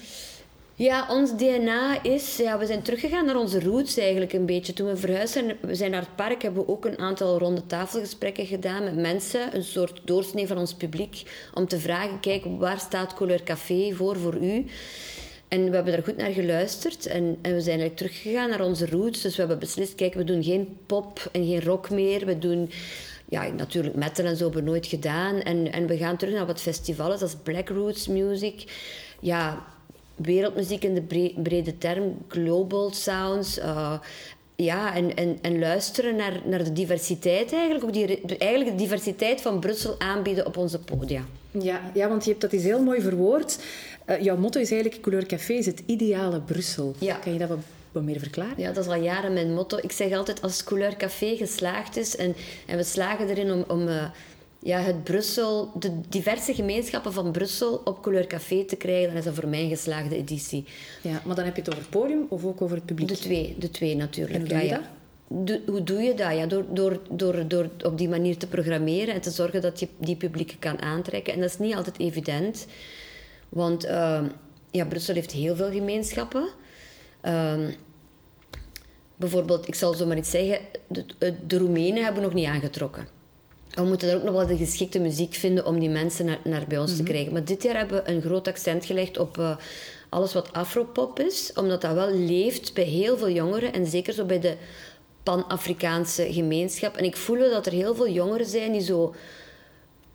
Ja, 0.77 1.07
ons 1.09 1.37
DNA 1.37 2.03
is... 2.03 2.37
Ja, 2.37 2.57
we 2.57 2.65
zijn 2.65 2.81
teruggegaan 2.81 3.25
naar 3.25 3.35
onze 3.35 3.59
roots 3.59 3.97
eigenlijk 3.97 4.33
een 4.33 4.45
beetje. 4.45 4.73
Toen 4.73 4.87
we 4.87 4.97
verhuisd 4.97 5.33
zijn, 5.33 5.57
we 5.61 5.75
zijn 5.75 5.91
naar 5.91 6.01
het 6.01 6.15
park, 6.15 6.41
hebben 6.41 6.65
we 6.65 6.71
ook 6.71 6.85
een 6.85 6.99
aantal 6.99 7.37
ronde 7.39 7.65
tafelgesprekken 7.65 8.45
gedaan 8.45 8.83
met 8.83 8.95
mensen. 8.95 9.55
Een 9.55 9.63
soort 9.63 10.01
doorsnee 10.05 10.47
van 10.47 10.57
ons 10.57 10.73
publiek. 10.73 11.23
Om 11.53 11.67
te 11.67 11.79
vragen, 11.79 12.19
kijk, 12.19 12.45
waar 12.45 12.79
staat 12.79 13.13
Couleur 13.13 13.43
Café 13.43 13.93
voor, 13.93 14.17
voor 14.17 14.35
u? 14.35 14.65
En 15.47 15.69
we 15.69 15.75
hebben 15.75 15.93
daar 15.93 16.03
goed 16.03 16.17
naar 16.17 16.31
geluisterd. 16.31 17.05
En, 17.05 17.37
en 17.41 17.53
we 17.53 17.61
zijn 17.61 17.79
eigenlijk 17.79 17.95
teruggegaan 17.95 18.49
naar 18.49 18.61
onze 18.61 18.85
roots. 18.89 19.21
Dus 19.21 19.33
we 19.33 19.39
hebben 19.39 19.59
beslist, 19.59 19.95
kijk, 19.95 20.13
we 20.13 20.23
doen 20.23 20.43
geen 20.43 20.77
pop 20.85 21.29
en 21.31 21.45
geen 21.45 21.63
rock 21.63 21.89
meer. 21.89 22.25
We 22.25 22.37
doen 22.37 22.69
ja, 23.29 23.47
natuurlijk 23.47 23.95
metal 23.95 24.25
en 24.25 24.37
zo 24.37 24.43
hebben 24.43 24.63
we 24.63 24.69
nooit 24.69 24.87
gedaan. 24.87 25.41
En, 25.41 25.71
en 25.71 25.87
we 25.87 25.97
gaan 25.97 26.17
terug 26.17 26.33
naar 26.33 26.45
wat 26.45 26.61
festivals, 26.61 27.21
is 27.21 27.35
Black 27.43 27.69
Roots 27.69 28.07
Music. 28.07 28.63
Ja, 29.19 29.65
wereldmuziek 30.17 30.83
in 30.83 30.93
de 30.93 31.31
brede 31.43 31.77
term, 31.77 32.17
global 32.27 32.93
sounds. 32.93 33.57
Uh, 33.57 33.99
ja, 34.55 34.95
en, 34.95 35.15
en, 35.15 35.37
en 35.41 35.59
luisteren 35.59 36.15
naar, 36.15 36.41
naar 36.45 36.63
de 36.63 36.73
diversiteit 36.73 37.53
eigenlijk. 37.53 37.83
Ook 37.83 37.93
die, 37.93 38.37
eigenlijk 38.37 38.71
de 38.71 38.83
diversiteit 38.83 39.41
van 39.41 39.59
Brussel 39.59 39.95
aanbieden 39.99 40.45
op 40.45 40.57
onze 40.57 40.79
podia. 40.79 41.25
Ja, 41.51 41.81
ja 41.93 42.09
want 42.09 42.23
je 42.23 42.29
hebt 42.29 42.41
dat 42.41 42.53
is 42.53 42.63
heel 42.63 42.83
mooi 42.83 43.01
verwoord. 43.01 43.59
Uh, 44.09 44.21
jouw 44.21 44.37
motto 44.37 44.59
is 44.59 44.71
eigenlijk 44.71 45.01
Couleur 45.01 45.25
Café 45.25 45.53
is 45.53 45.65
het 45.65 45.83
ideale 45.85 46.41
Brussel. 46.41 46.95
Ja. 46.99 47.15
Kan 47.15 47.33
je 47.33 47.39
dat 47.39 47.49
wat, 47.49 47.57
wat 47.91 48.03
meer 48.03 48.19
verklaren? 48.19 48.53
Ja, 48.57 48.71
dat 48.71 48.85
is 48.85 48.91
al 48.91 49.01
jaren 49.01 49.33
mijn 49.33 49.53
motto. 49.53 49.77
Ik 49.81 49.91
zeg 49.91 50.13
altijd, 50.13 50.41
als 50.41 50.63
Couleur 50.63 50.95
Café 50.95 51.35
geslaagd 51.35 51.97
is 51.97 52.15
en, 52.15 52.35
en 52.65 52.77
we 52.77 52.83
slagen 52.83 53.29
erin 53.29 53.51
om... 53.51 53.63
om 53.67 53.87
uh, 53.87 54.03
ja, 54.67 54.79
het 54.79 55.03
Brussel, 55.03 55.71
de 55.79 55.99
diverse 56.09 56.53
gemeenschappen 56.53 57.13
van 57.13 57.31
Brussel 57.31 57.81
op 57.83 58.01
Couleur 58.01 58.27
Café 58.27 58.65
te 58.65 58.75
krijgen, 58.75 59.07
dan 59.07 59.17
is 59.17 59.23
dat 59.23 59.33
voor 59.33 59.47
mij 59.47 59.63
een 59.63 59.69
geslaagde 59.69 60.15
editie. 60.15 60.65
Ja, 61.01 61.21
maar 61.25 61.35
dan 61.35 61.45
heb 61.45 61.55
je 61.55 61.61
het 61.61 61.69
over 61.69 61.81
het 61.81 61.91
podium 61.91 62.25
of 62.29 62.45
ook 62.45 62.61
over 62.61 62.75
het 62.75 62.85
publiek? 62.85 63.07
De 63.07 63.17
twee, 63.17 63.55
de 63.59 63.69
twee 63.69 63.95
natuurlijk. 63.95 64.35
En 64.35 64.39
hoe 64.39 64.49
doe 64.49 64.57
je 64.57 64.65
ja, 64.65 64.81
dat? 65.47 65.59
hoe 65.67 65.83
doe 65.83 66.01
je 66.01 66.13
dat? 66.13 66.35
Ja, 66.35 66.45
door, 66.45 66.65
door, 66.69 66.99
door, 67.09 67.47
door 67.47 67.69
op 67.83 67.97
die 67.97 68.09
manier 68.09 68.37
te 68.37 68.47
programmeren 68.47 69.13
en 69.13 69.21
te 69.21 69.31
zorgen 69.31 69.61
dat 69.61 69.79
je 69.79 69.87
die 69.97 70.15
publieken 70.15 70.59
kan 70.59 70.81
aantrekken. 70.81 71.33
En 71.33 71.39
dat 71.39 71.49
is 71.49 71.57
niet 71.57 71.75
altijd 71.75 71.99
evident, 71.99 72.67
want 73.49 73.85
uh, 73.85 74.21
ja, 74.71 74.85
Brussel 74.85 75.13
heeft 75.13 75.31
heel 75.31 75.55
veel 75.55 75.71
gemeenschappen. 75.71 76.47
Uh, 77.25 77.53
bijvoorbeeld, 79.15 79.67
ik 79.67 79.75
zal 79.75 79.93
zo 79.93 80.05
maar 80.05 80.17
iets 80.17 80.31
zeggen, 80.31 80.59
de, 80.87 81.05
de 81.47 81.57
Roemenen 81.57 82.03
hebben 82.03 82.23
nog 82.23 82.33
niet 82.33 82.47
aangetrokken 82.47 83.16
we 83.77 83.83
moeten 83.83 84.09
er 84.09 84.15
ook 84.15 84.23
nog 84.23 84.33
wel 84.33 84.47
de 84.47 84.57
geschikte 84.57 84.99
muziek 84.99 85.33
vinden 85.33 85.65
om 85.65 85.79
die 85.79 85.89
mensen 85.89 86.25
naar, 86.25 86.39
naar 86.43 86.65
bij 86.67 86.77
ons 86.77 86.95
te 86.95 87.01
mhm. 87.01 87.11
krijgen. 87.11 87.33
Maar 87.33 87.45
dit 87.45 87.63
jaar 87.63 87.77
hebben 87.77 88.03
we 88.03 88.11
een 88.11 88.21
groot 88.21 88.47
accent 88.47 88.85
gelegd 88.85 89.17
op 89.17 89.37
uh, 89.37 89.57
alles 90.09 90.33
wat 90.33 90.53
afropop 90.53 91.19
is, 91.19 91.51
omdat 91.55 91.81
dat 91.81 91.93
wel 91.93 92.13
leeft 92.13 92.73
bij 92.73 92.83
heel 92.83 93.17
veel 93.17 93.29
jongeren 93.29 93.73
en 93.73 93.85
zeker 93.85 94.13
zo 94.13 94.25
bij 94.25 94.39
de 94.39 94.55
Pan-Afrikaanse 95.23 96.33
gemeenschap. 96.33 96.97
En 96.97 97.05
ik 97.05 97.17
voel 97.17 97.37
wel 97.37 97.49
dat 97.49 97.65
er 97.65 97.71
heel 97.71 97.95
veel 97.95 98.09
jongeren 98.09 98.45
zijn 98.45 98.71
die 98.71 98.81
zo 98.81 99.15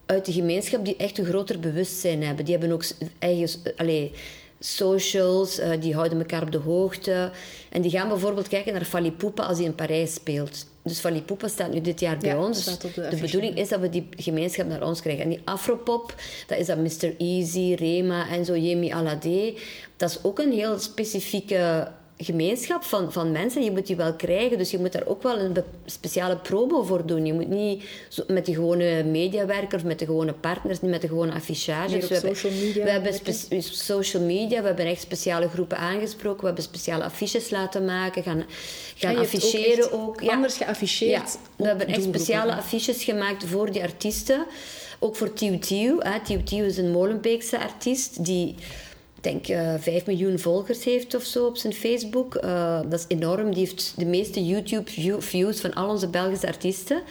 uit 0.06 0.24
de 0.24 0.32
gemeenschap 0.32 0.84
die 0.84 0.96
echt 0.96 1.18
een 1.18 1.24
groter 1.24 1.60
bewustzijn 1.60 2.22
hebben. 2.22 2.44
Die 2.44 2.56
hebben 2.56 2.72
ook 2.72 2.84
eigen... 3.18 3.48
Allez, 3.76 4.10
socials, 4.58 5.58
uh, 5.58 5.70
die 5.80 5.94
houden 5.94 6.18
elkaar 6.18 6.42
op 6.42 6.52
de 6.52 6.58
hoogte. 6.58 7.30
En 7.70 7.82
die 7.82 7.90
gaan 7.90 8.08
bijvoorbeeld 8.08 8.48
kijken 8.48 8.72
naar 8.72 8.84
Falipupa 8.84 9.42
als 9.42 9.56
hij 9.56 9.66
in 9.66 9.74
Parijs 9.74 10.14
speelt. 10.14 10.66
Dus 10.82 10.98
Falipupa 10.98 11.48
staat 11.48 11.72
nu 11.72 11.80
dit 11.80 12.00
jaar 12.00 12.18
bij 12.18 12.36
ons. 12.36 12.78
De, 12.78 13.18
bedoeling 13.20 13.56
is 13.56 13.68
dat 13.68 13.80
we 13.80 13.88
die 13.88 14.08
gemeenschap 14.16 14.66
naar 14.66 14.82
ons 14.82 15.00
krijgen. 15.00 15.22
En 15.22 15.28
die 15.30 15.40
Afropop, 15.44 16.14
dat 16.46 16.58
is 16.58 16.66
dat 16.66 16.78
Mr. 16.78 17.14
Easy, 17.18 17.74
Rema 17.74 18.28
en 18.28 18.44
zo, 18.44 18.56
Yemi 18.56 18.90
Alade. 18.90 19.54
Dat 19.96 20.10
is 20.10 20.24
ook 20.24 20.38
een 20.38 20.52
heel 20.52 20.78
specifieke 20.78 21.88
gemeenschap 22.16 22.84
van, 22.84 23.12
van 23.12 23.32
mensen. 23.32 23.64
Je 23.64 23.70
moet 23.70 23.86
die 23.86 23.96
wel 23.96 24.14
krijgen, 24.14 24.58
dus 24.58 24.70
je 24.70 24.78
moet 24.78 24.92
daar 24.92 25.06
ook 25.06 25.22
wel 25.22 25.38
een 25.38 25.56
speciale 25.84 26.36
promo 26.36 26.82
voor 26.82 27.06
doen. 27.06 27.26
Je 27.26 27.32
moet 27.32 27.48
niet 27.48 27.84
met 28.26 28.46
die 28.46 28.54
gewone 28.54 29.04
mediawerkers, 29.04 29.82
met 29.82 29.98
de 29.98 30.04
gewone 30.04 30.32
partners, 30.32 30.80
niet 30.80 30.90
met 30.90 31.00
de 31.00 31.08
gewone 31.08 31.32
affichages. 31.32 32.08
We 32.08 32.14
hebben, 32.14 32.36
social 32.36 32.52
media, 32.52 32.84
we 32.84 32.90
hebben 32.90 33.62
social 33.62 34.22
media, 34.22 34.60
we 34.60 34.66
hebben 34.66 34.86
echt 34.86 35.00
speciale 35.00 35.48
groepen 35.48 35.78
aangesproken, 35.78 36.40
we 36.40 36.46
hebben 36.46 36.64
speciale 36.64 37.04
affiches 37.04 37.50
laten 37.50 37.84
maken, 37.84 38.22
gaan, 38.22 38.44
gaan 38.96 39.16
afficheren 39.16 39.92
ook. 39.92 40.20
Ja. 40.20 40.32
Anders 40.34 40.56
geafficheerd. 40.56 41.38
we 41.56 41.66
hebben 41.66 41.86
echt 41.86 42.02
speciale 42.02 42.54
affiches 42.54 43.04
gemaakt 43.04 43.44
voor 43.44 43.72
die 43.72 43.82
artiesten. 43.82 44.46
Ook 44.98 45.16
voor 45.16 45.32
Tiu 45.32 45.58
Tiu. 45.58 45.98
Tiu 46.24 46.42
Tiu 46.42 46.64
is 46.64 46.76
een 46.76 46.90
Molenbeekse 46.90 47.58
artiest 47.58 48.24
die 48.24 48.54
denk 49.22 49.48
uh, 49.48 49.74
eh, 49.74 49.80
5 49.80 50.06
miljoen 50.06 50.38
volgers 50.38 50.84
heeft 50.84 51.14
of 51.14 51.22
zo 51.22 51.46
op 51.46 51.56
zijn 51.56 51.72
Facebook. 51.72 52.34
Uh, 52.44 52.80
dat 52.88 52.98
is 52.98 53.04
enorm. 53.08 53.50
Die 53.50 53.58
heeft 53.58 53.94
de 53.96 54.04
meeste 54.04 54.44
YouTube-views 54.44 55.60
van 55.60 55.74
al 55.74 55.88
onze 55.88 56.08
Belgische 56.08 56.46
artiesten. 56.46 57.02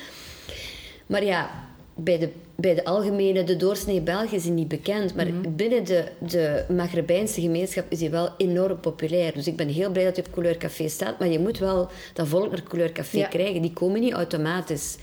Maar 1.05 1.23
ja, 1.23 1.49
bij 1.95 2.19
de, 2.19 2.29
bij 2.55 2.75
de 2.75 2.85
algemene, 2.85 3.43
de 3.43 3.57
doorsnee 3.57 4.01
Belg 4.01 4.31
is 4.31 4.43
hij 4.43 4.53
niet 4.53 4.67
bekend. 4.67 5.15
Maar 5.15 5.27
mhm. 5.27 5.55
binnen 5.55 5.85
de, 5.85 6.03
de 6.17 6.63
Maghrebijnse 6.69 7.41
gemeenschap 7.41 7.85
is 7.89 7.99
hij 7.99 8.11
wel 8.11 8.29
enorm 8.37 8.79
populair. 8.79 9.33
Dus 9.33 9.47
ik 9.47 9.55
ben 9.55 9.67
heel 9.67 9.91
blij 9.91 10.03
dat 10.03 10.15
hij 10.15 10.25
op 10.25 10.31
Couleur 10.31 10.57
Café 10.57 10.87
staat. 10.87 11.19
Maar 11.19 11.27
je 11.27 11.39
moet 11.39 11.57
wel 11.57 11.89
dat 12.13 12.27
volk 12.27 12.51
naar 12.51 12.63
Couleur 12.63 12.91
Café 12.91 13.27
krijgen. 13.29 13.61
Die 13.61 13.73
komen 13.73 14.01
niet 14.01 14.13
automatisch. 14.13 14.97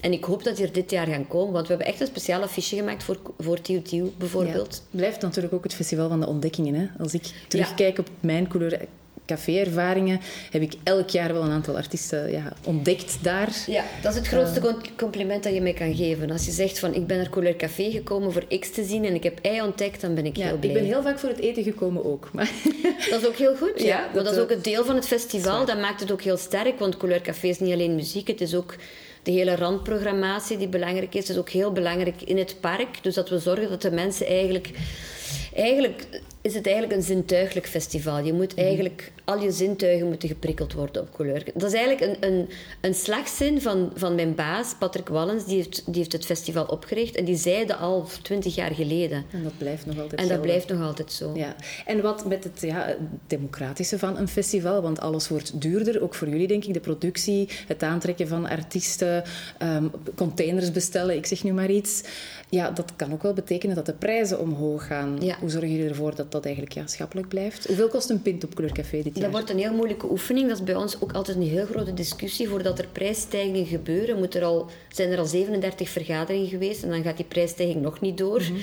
En 0.00 0.12
ik 0.12 0.24
hoop 0.24 0.44
dat 0.44 0.56
die 0.56 0.66
er 0.66 0.72
dit 0.72 0.90
jaar 0.90 1.06
gaan 1.06 1.28
komen, 1.28 1.52
want 1.52 1.66
we 1.66 1.74
hebben 1.74 1.92
echt 1.92 2.00
een 2.00 2.06
speciaal 2.06 2.42
affiche 2.42 2.76
gemaakt 2.76 3.04
voor, 3.04 3.18
voor 3.38 3.60
Tiw 3.60 3.82
Tiw 3.82 4.06
bijvoorbeeld. 4.18 4.74
Ja, 4.74 4.80
het 4.80 4.82
blijft 4.90 5.20
natuurlijk 5.20 5.54
ook 5.54 5.64
het 5.64 5.74
festival 5.74 6.08
van 6.08 6.20
de 6.20 6.26
ontdekkingen. 6.26 6.74
Hè? 6.74 6.86
Als 6.98 7.14
ik 7.14 7.22
terugkijk 7.48 7.98
op 7.98 8.08
mijn 8.20 8.48
couleur 8.48 8.86
café-ervaringen 9.26 10.20
heb 10.50 10.62
ik 10.62 10.74
elk 10.82 11.08
jaar 11.08 11.32
wel 11.32 11.42
een 11.42 11.50
aantal 11.50 11.76
artiesten 11.76 12.30
ja, 12.30 12.52
ontdekt 12.64 13.18
daar. 13.22 13.48
Ja, 13.66 13.84
dat 14.02 14.12
is 14.12 14.18
het 14.18 14.28
grootste 14.28 14.60
uh, 14.60 14.74
compliment 14.96 15.42
dat 15.42 15.54
je 15.54 15.60
mij 15.60 15.72
kan 15.72 15.94
geven. 15.94 16.30
Als 16.30 16.44
je 16.44 16.50
zegt 16.50 16.78
van 16.78 16.94
ik 16.94 17.06
ben 17.06 17.16
naar 17.16 17.28
Couleur 17.28 17.56
Café 17.56 17.90
gekomen 17.90 18.32
voor 18.32 18.58
X 18.58 18.70
te 18.70 18.84
zien 18.84 19.04
en 19.04 19.14
ik 19.14 19.22
heb 19.22 19.38
ei 19.42 19.62
ontdekt, 19.62 20.00
dan 20.00 20.14
ben 20.14 20.26
ik 20.26 20.36
ja, 20.36 20.46
heel 20.46 20.58
blij. 20.58 20.72
Ik 20.72 20.78
ben 20.78 20.86
heel 20.86 21.02
vaak 21.02 21.18
voor 21.18 21.28
het 21.28 21.38
eten 21.38 21.62
gekomen 21.62 22.04
ook. 22.04 22.30
Maar... 22.32 22.50
Dat 23.10 23.20
is 23.20 23.26
ook 23.26 23.36
heel 23.36 23.56
goed, 23.56 23.82
ja. 23.82 23.86
ja 23.86 24.08
dat, 24.12 24.24
dat, 24.24 24.34
is 24.34 24.40
ook 24.40 24.50
het 24.50 24.64
deel 24.64 24.84
van 24.84 24.94
het 24.94 25.06
festival. 25.06 25.64
Dat 25.64 25.80
maakt 25.80 26.00
het 26.00 26.12
ook 26.12 26.22
heel 26.22 26.36
sterk, 26.36 26.78
want 26.78 26.96
Couleur 26.96 27.20
Café 27.20 27.46
is 27.46 27.58
niet 27.58 27.72
alleen 27.72 27.94
muziek, 27.94 28.26
het 28.26 28.40
is 28.40 28.54
ook 28.54 28.74
de 29.26 29.32
hele 29.32 29.56
randprogrammatie 29.56 30.56
die 30.56 30.68
belangrijk 30.68 31.14
is. 31.14 31.30
Is 31.30 31.38
ook 31.38 31.50
heel 31.50 31.72
belangrijk 31.72 32.22
in 32.22 32.38
het 32.38 32.56
park. 32.60 33.02
Dus 33.02 33.14
dat 33.14 33.28
we 33.28 33.38
zorgen 33.38 33.68
dat 33.68 33.82
de 33.82 33.90
mensen 33.90 34.26
eigenlijk 34.26 34.70
eigenlijk 35.54 36.06
is 36.46 36.54
het 36.54 36.66
eigenlijk 36.66 36.96
een 36.96 37.02
zintuigelijk 37.02 37.66
festival. 37.66 38.24
Je 38.24 38.32
moet 38.32 38.54
eigenlijk, 38.54 39.12
al 39.24 39.42
je 39.42 39.50
zintuigen 39.50 40.06
moeten 40.06 40.28
geprikkeld 40.28 40.72
worden 40.72 41.02
op 41.02 41.12
kleur. 41.12 41.44
Dat 41.54 41.72
is 41.72 41.78
eigenlijk 41.78 42.20
een, 42.20 42.30
een, 42.30 42.48
een 42.80 42.94
slagzin 42.94 43.60
van, 43.60 43.92
van 43.94 44.14
mijn 44.14 44.34
baas, 44.34 44.74
Patrick 44.78 45.08
Wallens, 45.08 45.44
die 45.44 45.56
heeft, 45.56 45.82
die 45.86 45.94
heeft 45.94 46.12
het 46.12 46.24
festival 46.24 46.64
opgericht. 46.64 47.16
En 47.16 47.24
die 47.24 47.36
zei 47.36 47.66
dat 47.66 47.78
al 47.78 48.06
twintig 48.22 48.54
jaar 48.54 48.74
geleden. 48.74 49.24
En 49.30 49.42
dat 49.42 49.58
blijft 49.58 49.86
nog 49.86 49.98
altijd 49.98 50.20
En 50.20 50.28
dat 50.28 50.40
blijft 50.40 50.68
nog 50.68 50.82
altijd 50.82 51.12
zo. 51.12 51.32
Ja. 51.34 51.56
En 51.86 52.02
wat 52.02 52.26
met 52.26 52.44
het 52.44 52.60
ja, 52.60 52.96
democratische 53.26 53.98
van 53.98 54.18
een 54.18 54.28
festival, 54.28 54.82
want 54.82 55.00
alles 55.00 55.28
wordt 55.28 55.60
duurder, 55.60 56.02
ook 56.02 56.14
voor 56.14 56.28
jullie 56.28 56.46
denk 56.46 56.64
ik, 56.64 56.74
de 56.74 56.80
productie, 56.80 57.48
het 57.66 57.82
aantrekken 57.82 58.28
van 58.28 58.48
artiesten, 58.48 59.24
um, 59.62 59.90
containers 60.14 60.72
bestellen, 60.72 61.16
ik 61.16 61.26
zeg 61.26 61.44
nu 61.44 61.52
maar 61.52 61.70
iets. 61.70 62.02
Ja, 62.48 62.70
dat 62.70 62.92
kan 62.96 63.12
ook 63.12 63.22
wel 63.22 63.32
betekenen 63.32 63.76
dat 63.76 63.86
de 63.86 63.92
prijzen 63.92 64.40
omhoog 64.40 64.86
gaan. 64.86 65.16
Ja. 65.20 65.36
Hoe 65.40 65.50
zorgen 65.50 65.70
jullie 65.70 65.88
ervoor 65.88 66.14
dat 66.14 66.32
dat 66.36 66.44
eigenlijk 66.44 66.74
ja, 66.74 66.86
schappelijk 66.86 67.28
blijft? 67.28 67.66
Hoeveel 67.66 67.88
kost 67.88 68.10
een 68.10 68.22
pint 68.22 68.44
op 68.44 68.54
Kleurcafé 68.54 69.02
dit 69.02 69.14
jaar? 69.14 69.24
Dat 69.24 69.32
wordt 69.32 69.50
een 69.50 69.58
heel 69.58 69.72
moeilijke 69.72 70.10
oefening. 70.10 70.48
Dat 70.48 70.56
is 70.56 70.64
bij 70.64 70.74
ons 70.74 71.00
ook 71.00 71.12
altijd 71.12 71.36
een 71.36 71.42
heel 71.42 71.66
grote 71.66 71.94
discussie. 71.94 72.48
Voordat 72.48 72.78
er 72.78 72.86
prijsstijgingen 72.92 73.66
gebeuren, 73.66 74.18
moet 74.18 74.34
er 74.34 74.44
al, 74.44 74.66
zijn 74.88 75.10
er 75.10 75.18
al 75.18 75.26
37 75.26 75.88
vergaderingen 75.88 76.48
geweest 76.48 76.82
en 76.82 76.90
dan 76.90 77.02
gaat 77.02 77.16
die 77.16 77.26
prijsstijging 77.26 77.82
nog 77.82 78.00
niet 78.00 78.18
door. 78.18 78.40
Mhm. 78.40 78.54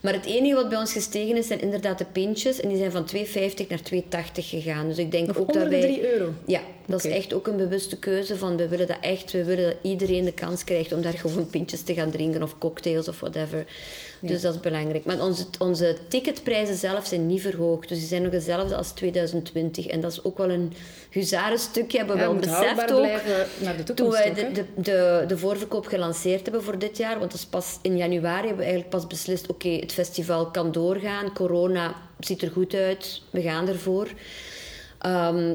Maar 0.00 0.12
het 0.12 0.24
enige 0.24 0.54
wat 0.54 0.68
bij 0.68 0.78
ons 0.78 0.92
gestegen 0.92 1.36
is, 1.36 1.46
zijn 1.46 1.60
inderdaad 1.60 1.98
de 1.98 2.04
pintjes. 2.12 2.60
En 2.60 2.68
die 2.68 2.78
zijn 2.78 2.90
van 2.92 3.06
2,50 3.16 3.66
naar 3.68 3.80
2,80 4.22 4.30
gegaan. 4.32 4.88
Dus 4.88 4.98
ik 4.98 5.10
denk 5.10 5.26
Nog 5.26 5.38
ook 5.38 5.52
dat 5.52 5.68
wij... 5.68 5.80
de 5.80 5.86
3 5.86 6.12
euro? 6.12 6.32
Ja, 6.46 6.60
dat 6.86 7.04
is 7.04 7.12
echt 7.12 7.32
ook 7.34 7.46
een 7.46 7.56
bewuste 7.56 7.98
keuze. 7.98 8.36
Van, 8.36 8.56
we 8.56 8.68
willen 8.68 8.86
dat 8.86 8.96
echt. 9.00 9.32
We 9.32 9.44
willen 9.44 9.64
dat 9.64 9.76
iedereen 9.82 10.24
de 10.24 10.32
kans 10.32 10.64
krijgt 10.64 10.92
om 10.92 11.02
daar 11.02 11.12
gewoon 11.12 11.46
pintjes 11.50 11.82
te 11.82 11.94
gaan 11.94 12.10
drinken. 12.10 12.42
Of 12.42 12.58
cocktails 12.58 13.08
of 13.08 13.20
whatever. 13.20 13.64
Dus 14.20 14.40
dat 14.40 14.54
is 14.54 14.60
belangrijk. 14.60 15.04
Maar 15.04 15.20
onze, 15.22 15.44
onze 15.58 15.96
ticketprijzen 16.08 16.76
zelf 16.76 17.06
zijn 17.06 17.26
niet 17.26 17.40
verhoogd. 17.40 17.88
Dus 17.88 17.98
die 17.98 18.06
zijn 18.06 18.22
nog 18.22 18.30
dezelfde 18.30 18.76
als 18.76 18.90
2020. 18.90 19.86
En 19.86 20.00
dat 20.00 20.12
is 20.12 20.24
ook 20.24 20.38
wel 20.38 20.50
een 20.50 20.72
huzarenstukje. 21.10 21.98
Hebben 21.98 22.16
we 22.16 22.22
Ja, 22.22 22.28
wel 22.28 22.38
beseft 22.40 22.92
ook. 22.92 23.06
naar 23.58 23.76
de 23.86 23.94
Toen 23.94 24.10
wij 24.10 24.34
de, 24.34 24.64
de, 24.76 25.24
de 25.26 25.38
voorverkoop 25.38 25.86
gelanceerd 25.86 26.42
hebben 26.42 26.62
voor 26.62 26.78
dit 26.78 26.96
jaar, 26.96 27.18
want 27.18 27.30
dat 27.30 27.40
is 27.40 27.46
pas 27.46 27.78
in 27.82 27.96
januari 27.96 28.46
hebben 28.46 28.56
we 28.56 28.62
eigenlijk 28.70 28.90
pas 28.90 29.06
beslist: 29.06 29.46
oké, 29.48 29.86
het 29.90 30.06
festival 30.06 30.50
kan 30.50 30.72
doorgaan. 30.72 31.32
Corona 31.32 31.94
ziet 32.18 32.42
er 32.42 32.50
goed 32.50 32.74
uit, 32.74 33.22
we 33.30 33.42
gaan 33.42 33.68
ervoor. 33.68 34.08
Ehm, 34.98 35.54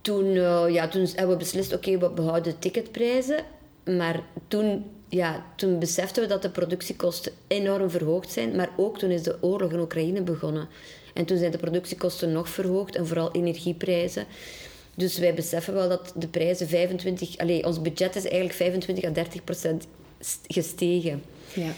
toen, 0.00 0.36
eh, 0.36 0.64
ja, 0.68 0.88
toen 0.88 1.06
hebben 1.14 1.28
we 1.28 1.36
beslist: 1.36 1.74
oké, 1.74 1.98
we 1.98 2.10
behouden 2.10 2.52
de 2.52 2.58
ticketprijzen. 2.58 3.44
Maar 3.84 4.22
toen, 4.48 4.84
ja, 5.08 5.44
toen 5.56 5.78
beseften 5.78 6.22
we 6.22 6.28
dat 6.28 6.42
de 6.42 6.50
productiekosten 6.50 7.32
enorm 7.46 7.90
verhoogd 7.90 8.32
zijn. 8.32 8.56
Maar 8.56 8.70
ook 8.76 8.98
toen 8.98 9.10
is 9.10 9.22
de 9.22 9.36
oorlog 9.40 9.72
in 9.72 9.80
Oekraïne 9.80 10.22
begonnen. 10.22 10.68
En 11.14 11.24
toen 11.24 11.38
zijn 11.38 11.50
de 11.50 11.58
productiekosten 11.58 12.32
nog 12.32 12.48
verhoogd 12.48 12.96
en 12.96 13.06
vooral 13.06 13.32
energieprijzen. 13.32 14.26
Dus 14.94 15.18
wij 15.18 15.34
beseffen 15.34 15.74
wel 15.74 15.88
dat 15.88 16.12
de 16.14 16.28
prijzen 16.28 16.68
25... 16.68 17.38
Allez, 17.38 17.64
ons 17.64 17.82
budget 17.82 18.16
is 18.16 18.24
eigenlijk 18.24 18.54
25 18.54 19.04
à 19.04 19.10
30 19.10 19.44
procent 19.44 19.86
gestegen. 20.46 21.22
Ja. 21.54 21.72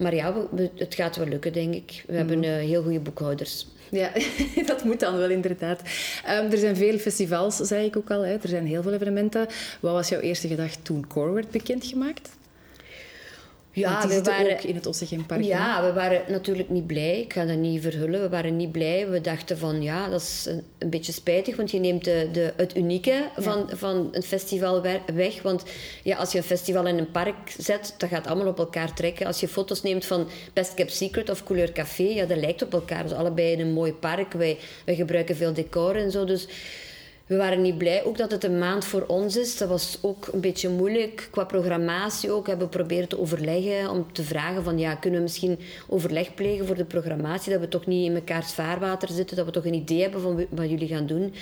Maar 0.00 0.14
ja, 0.14 0.34
we- 0.50 0.70
het 0.74 0.94
gaat 0.94 1.16
wel 1.16 1.26
lukken, 1.26 1.52
denk 1.52 1.74
ik. 1.74 2.04
We 2.06 2.14
hebben 2.16 2.44
eh, 2.44 2.50
heel 2.50 2.82
goede 2.82 3.00
boekhouders. 3.00 3.66
Ja, 3.90 4.10
dat 4.66 4.84
moet 4.84 5.00
dan 5.00 5.16
wel 5.16 5.30
inderdaad. 5.30 5.80
Ehm, 6.24 6.50
er 6.50 6.58
zijn 6.58 6.76
veel 6.76 6.98
festivals, 6.98 7.56
zei 7.56 7.86
ik 7.86 7.96
ook 7.96 8.10
al. 8.10 8.20
Hè. 8.24 8.32
Er 8.32 8.48
zijn 8.48 8.66
heel 8.66 8.82
veel 8.82 8.92
evenementen. 8.92 9.46
Wat 9.80 9.92
was 9.92 10.08
jouw 10.08 10.20
eerste 10.20 10.48
gedachte 10.48 10.82
toen 10.82 11.06
Core 11.06 11.32
werd 11.32 11.50
bekendgemaakt? 11.50 12.28
Ja, 13.72 14.08
we 14.08 14.22
waren... 14.22 14.52
ook 14.52 14.62
in 14.62 14.74
het? 14.74 14.84
Ja, 15.46 15.84
we 15.84 15.92
waren 15.92 16.22
natuurlijk 16.28 16.68
niet 16.68 16.86
blij. 16.86 17.20
Ik 17.20 17.32
ga 17.32 17.44
dat 17.44 17.56
niet 17.56 17.82
verhullen. 17.82 18.20
We 18.20 18.28
waren 18.28 18.56
niet 18.56 18.72
blij. 18.72 19.08
We 19.08 19.20
dachten 19.20 19.58
van, 19.58 19.82
ja, 19.82 20.08
dat 20.08 20.20
is 20.20 20.46
een, 20.48 20.62
een 20.78 20.90
beetje 20.90 21.12
spijtig. 21.12 21.56
Want 21.56 21.70
je 21.70 21.78
neemt 21.78 22.04
de, 22.04 22.28
de, 22.32 22.52
het 22.56 22.76
unieke 22.76 23.28
van, 23.36 23.70
van 23.72 24.08
een 24.12 24.22
festival 24.22 24.82
we- 24.82 25.00
weg. 25.14 25.42
Want 25.42 25.64
ja, 26.02 26.16
als 26.16 26.32
je 26.32 26.38
een 26.38 26.44
festival 26.44 26.86
in 26.86 26.98
een 26.98 27.10
park 27.10 27.54
zet, 27.58 27.94
dat 27.98 28.08
gaat 28.08 28.26
allemaal 28.26 28.46
op 28.46 28.58
elkaar 28.58 28.94
trekken. 28.94 29.26
Als 29.26 29.40
je 29.40 29.48
foto's 29.48 29.82
neemt 29.82 30.04
van 30.04 30.28
Best 30.52 30.74
Kept 30.74 30.92
Secret 30.92 31.30
of 31.30 31.44
Couleur 31.44 31.72
Café, 31.72 32.02
ja, 32.02 32.26
dat 32.26 32.38
lijkt 32.38 32.62
op 32.62 32.72
elkaar. 32.72 33.02
Dus 33.02 33.12
allebei 33.12 33.52
in 33.52 33.60
een 33.60 33.72
mooi 33.72 33.92
park. 33.92 34.32
Wij, 34.32 34.58
wij 34.84 34.94
gebruiken 34.94 35.36
veel 35.36 35.52
decor 35.52 35.96
en 35.96 36.10
zo. 36.10 36.24
Dus 36.24 36.46
we 37.30 37.36
waren 37.36 37.62
niet 37.62 37.78
blij 37.78 38.04
ook 38.04 38.16
dat 38.16 38.30
het 38.30 38.44
een 38.44 38.58
maand 38.58 38.84
voor 38.84 39.04
ons 39.06 39.36
is. 39.36 39.56
Dat 39.56 39.68
was 39.68 39.98
ook 40.00 40.28
een 40.32 40.40
beetje 40.40 40.68
moeilijk 40.68 41.28
qua 41.30 41.44
programmatie 41.44 42.30
ook. 42.30 42.44
We 42.44 42.50
hebben 42.50 42.68
geprobeerd 42.70 43.08
te 43.08 43.20
overleggen 43.20 43.90
om 43.90 44.12
te 44.12 44.22
vragen 44.22 44.62
van 44.62 44.78
ja, 44.78 44.94
kunnen 44.94 45.18
we 45.18 45.24
misschien 45.24 45.58
overleg 45.88 46.34
plegen 46.34 46.66
voor 46.66 46.76
de 46.76 46.84
programmatie, 46.84 47.52
dat 47.52 47.60
we 47.60 47.68
toch 47.68 47.86
niet 47.86 48.06
in 48.06 48.12
mekaars 48.12 48.52
vaarwater 48.52 49.08
zitten, 49.08 49.36
dat 49.36 49.46
we 49.46 49.52
toch 49.52 49.64
een 49.64 49.74
idee 49.74 50.00
hebben 50.00 50.20
van 50.20 50.46
wat 50.50 50.70
jullie 50.70 50.88
gaan 50.88 51.06
doen. 51.06 51.34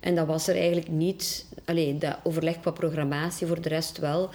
En 0.00 0.14
dat 0.14 0.26
was 0.26 0.48
er 0.48 0.56
eigenlijk 0.56 0.88
niet. 0.88 1.46
Allee, 1.64 1.98
dat 1.98 2.18
overleg 2.22 2.60
qua 2.60 2.70
programmatie, 2.70 3.46
voor 3.46 3.60
de 3.60 3.68
rest 3.68 3.98
wel. 3.98 4.30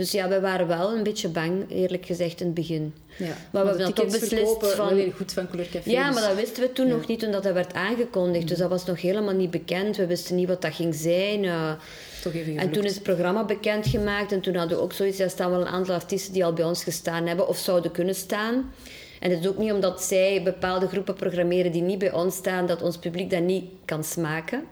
Dus 0.00 0.10
ja, 0.10 0.28
we 0.28 0.40
waren 0.40 0.66
wel 0.66 0.92
een 0.96 1.02
beetje 1.02 1.28
bang, 1.28 1.64
eerlijk 1.68 2.06
gezegd, 2.06 2.40
in 2.40 2.46
het 2.46 2.54
begin. 2.54 2.94
Ja. 3.16 3.26
Maar 3.52 3.62
we 3.62 3.68
hebben 3.68 3.94
toch 3.94 4.04
beslist 4.06 4.66
van... 4.74 5.12
goed 5.16 5.32
van 5.32 5.48
Café. 5.48 5.90
Ja, 5.90 6.06
dus- 6.06 6.14
maar 6.14 6.28
dat 6.28 6.36
wisten 6.36 6.62
we 6.62 6.72
toen 6.72 6.88
nog 6.88 7.06
niet 7.06 7.18
toen 7.20 7.30
dat, 7.30 7.42
dat 7.42 7.52
werd 7.52 7.74
aangekondigd. 7.74 8.48
Dus 8.48 8.58
dat 8.58 8.70
was 8.70 8.84
nog 8.84 9.00
helemaal 9.00 9.34
niet 9.34 9.50
bekend. 9.50 9.96
We 9.96 10.06
wisten 10.06 10.36
niet 10.36 10.48
wat 10.48 10.62
dat 10.62 10.74
ging 10.74 10.94
zijn. 10.94 11.44
eh. 11.44 11.72
Toch 12.22 12.32
even 12.32 12.56
en 12.56 12.70
toen 12.70 12.84
is 12.84 12.94
het 12.94 13.02
programma 13.02 13.44
bekendgemaakt. 13.44 14.32
En 14.32 14.40
toen 14.40 14.54
hadden 14.54 14.76
we 14.76 14.82
ook 14.82 14.92
zoiets... 14.92 15.18
Er 15.18 15.30
staan 15.30 15.50
wel 15.50 15.60
een 15.60 15.66
aantal 15.66 15.94
artiesten 15.94 16.32
die 16.32 16.44
al 16.44 16.52
bij 16.52 16.64
ons 16.64 16.84
gestaan 16.84 17.26
hebben 17.26 17.48
of 17.48 17.58
zouden 17.58 17.90
kunnen 17.90 18.14
staan. 18.14 18.72
En 19.20 19.30
het 19.30 19.40
is 19.40 19.48
ook 19.48 19.58
niet 19.58 19.72
omdat 19.72 20.02
zij 20.02 20.42
bepaalde 20.42 20.88
groepen 20.88 21.14
programmeren 21.14 21.72
die 21.72 21.82
niet 21.82 21.98
bij 21.98 22.12
ons 22.12 22.36
staan, 22.36 22.66
dat 22.66 22.82
ons 22.82 22.96
publiek 22.98 23.30
dat 23.30 23.42
niet 23.42 23.64
kan 23.84 24.04
smaken. 24.04 24.62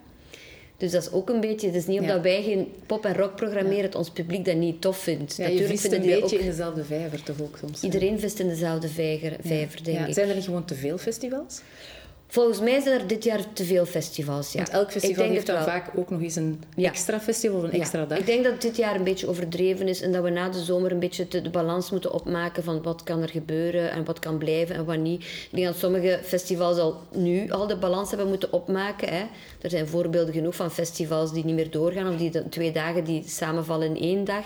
Dus 0.79 0.91
dat 0.91 1.03
is 1.03 1.13
ook 1.13 1.29
een 1.29 1.41
beetje... 1.41 1.67
Het 1.67 1.77
is 1.77 1.87
niet 1.87 2.01
omdat 2.01 2.17
Ja. 2.17 2.23
wij 2.23 2.43
geen 2.43 2.73
pop 2.87 3.05
en 3.05 3.15
rock 3.17 3.37
programmeren, 3.37 3.83
dat 3.83 3.95
ons 3.95 4.11
publiek 4.11 4.45
dat 4.45 4.57
niet 4.57 4.81
tof 4.81 4.99
vindt. 4.99 5.37
Ja, 5.37 5.47
je 5.47 5.65
vist 5.67 5.93
een 5.93 6.01
beetje 6.01 6.25
ook... 6.37 6.41
in 6.41 6.47
dezelfde 6.47 6.85
vijver 6.85 7.23
toch 7.23 7.41
ook 7.43 7.57
soms. 7.61 7.83
Iedereen 7.83 8.21
vist 8.21 8.39
in 8.39 8.49
dezelfde 8.49 8.89
vijver, 8.89 9.37
vijver 9.41 9.85
denk 9.85 9.99
Ja. 9.99 10.07
ik. 10.07 10.15
Zijn 10.15 10.29
er 10.29 10.35
niet 10.35 10.45
gewoon 10.45 10.65
te 10.65 10.75
veel 10.75 10.99
festivals? 10.99 11.61
Volgens 12.31 12.61
mij 12.61 12.81
zijn 12.81 13.01
er 13.01 13.07
dit 13.07 13.25
jaar 13.25 13.53
te 13.53 13.65
veel 13.65 13.87
festivals. 13.87 14.53
Ja. 14.53 14.59
Want 14.59 14.71
elk 14.71 14.91
festival 14.91 15.25
heeft 15.29 15.47
dan 15.47 15.55
wel. 15.57 15.65
vaak 15.65 15.91
ook 15.97 16.11
nog 16.11 16.21
eens 16.21 16.37
een 16.37 16.63
Ja. 16.77 16.89
extra 16.89 17.21
festival 17.21 17.57
of 17.59 17.63
een 17.65 17.71
extra 17.71 18.01
Ja, 18.01 18.07
dag. 18.07 18.19
Ik 18.19 18.27
denk 18.27 18.45
dat 18.45 18.61
dit 18.63 18.77
jaar 18.77 18.95
een 18.95 19.05
beetje 19.05 19.29
overdreven 19.29 19.89
is 19.89 20.01
en 20.01 20.13
dat 20.13 20.23
we 20.23 20.31
na 20.31 20.49
de 20.49 20.63
zomer 20.63 20.93
een 20.93 20.99
beetje 20.99 21.29
de, 21.29 21.43
de 21.43 21.51
balans 21.51 21.91
moeten 21.91 22.13
opmaken 22.13 22.63
van 22.65 22.83
wat 22.83 23.03
kan 23.03 23.23
er 23.23 23.29
gebeuren 23.29 23.91
en 23.91 24.05
wat 24.05 24.19
kan 24.19 24.39
blijven 24.39 24.75
en 24.77 24.85
wat 24.85 24.99
niet. 24.99 25.23
Ik 25.23 25.49
denk 25.51 25.67
dat 25.67 25.77
sommige 25.77 26.21
festivals 26.23 26.79
al 26.79 26.97
nu 27.13 27.51
al 27.51 27.67
de 27.67 27.77
balans 27.77 28.09
hebben 28.09 28.29
moeten 28.29 28.53
opmaken. 28.53 29.09
Hè. 29.09 29.25
Er 29.61 29.71
zijn 29.71 29.87
voorbeelden 29.89 30.35
genoeg 30.35 30.55
van 30.55 30.71
festivals 30.71 31.33
die 31.33 31.45
niet 31.45 31.55
meer 31.55 31.71
doorgaan 31.71 32.09
of 32.13 32.17
die 32.17 32.31
de 32.31 32.49
twee 32.49 32.73
dagen 32.73 33.05
die 33.05 33.23
samenvallen 33.27 33.97
in 33.97 34.03
één 34.03 34.25
dag. 34.25 34.45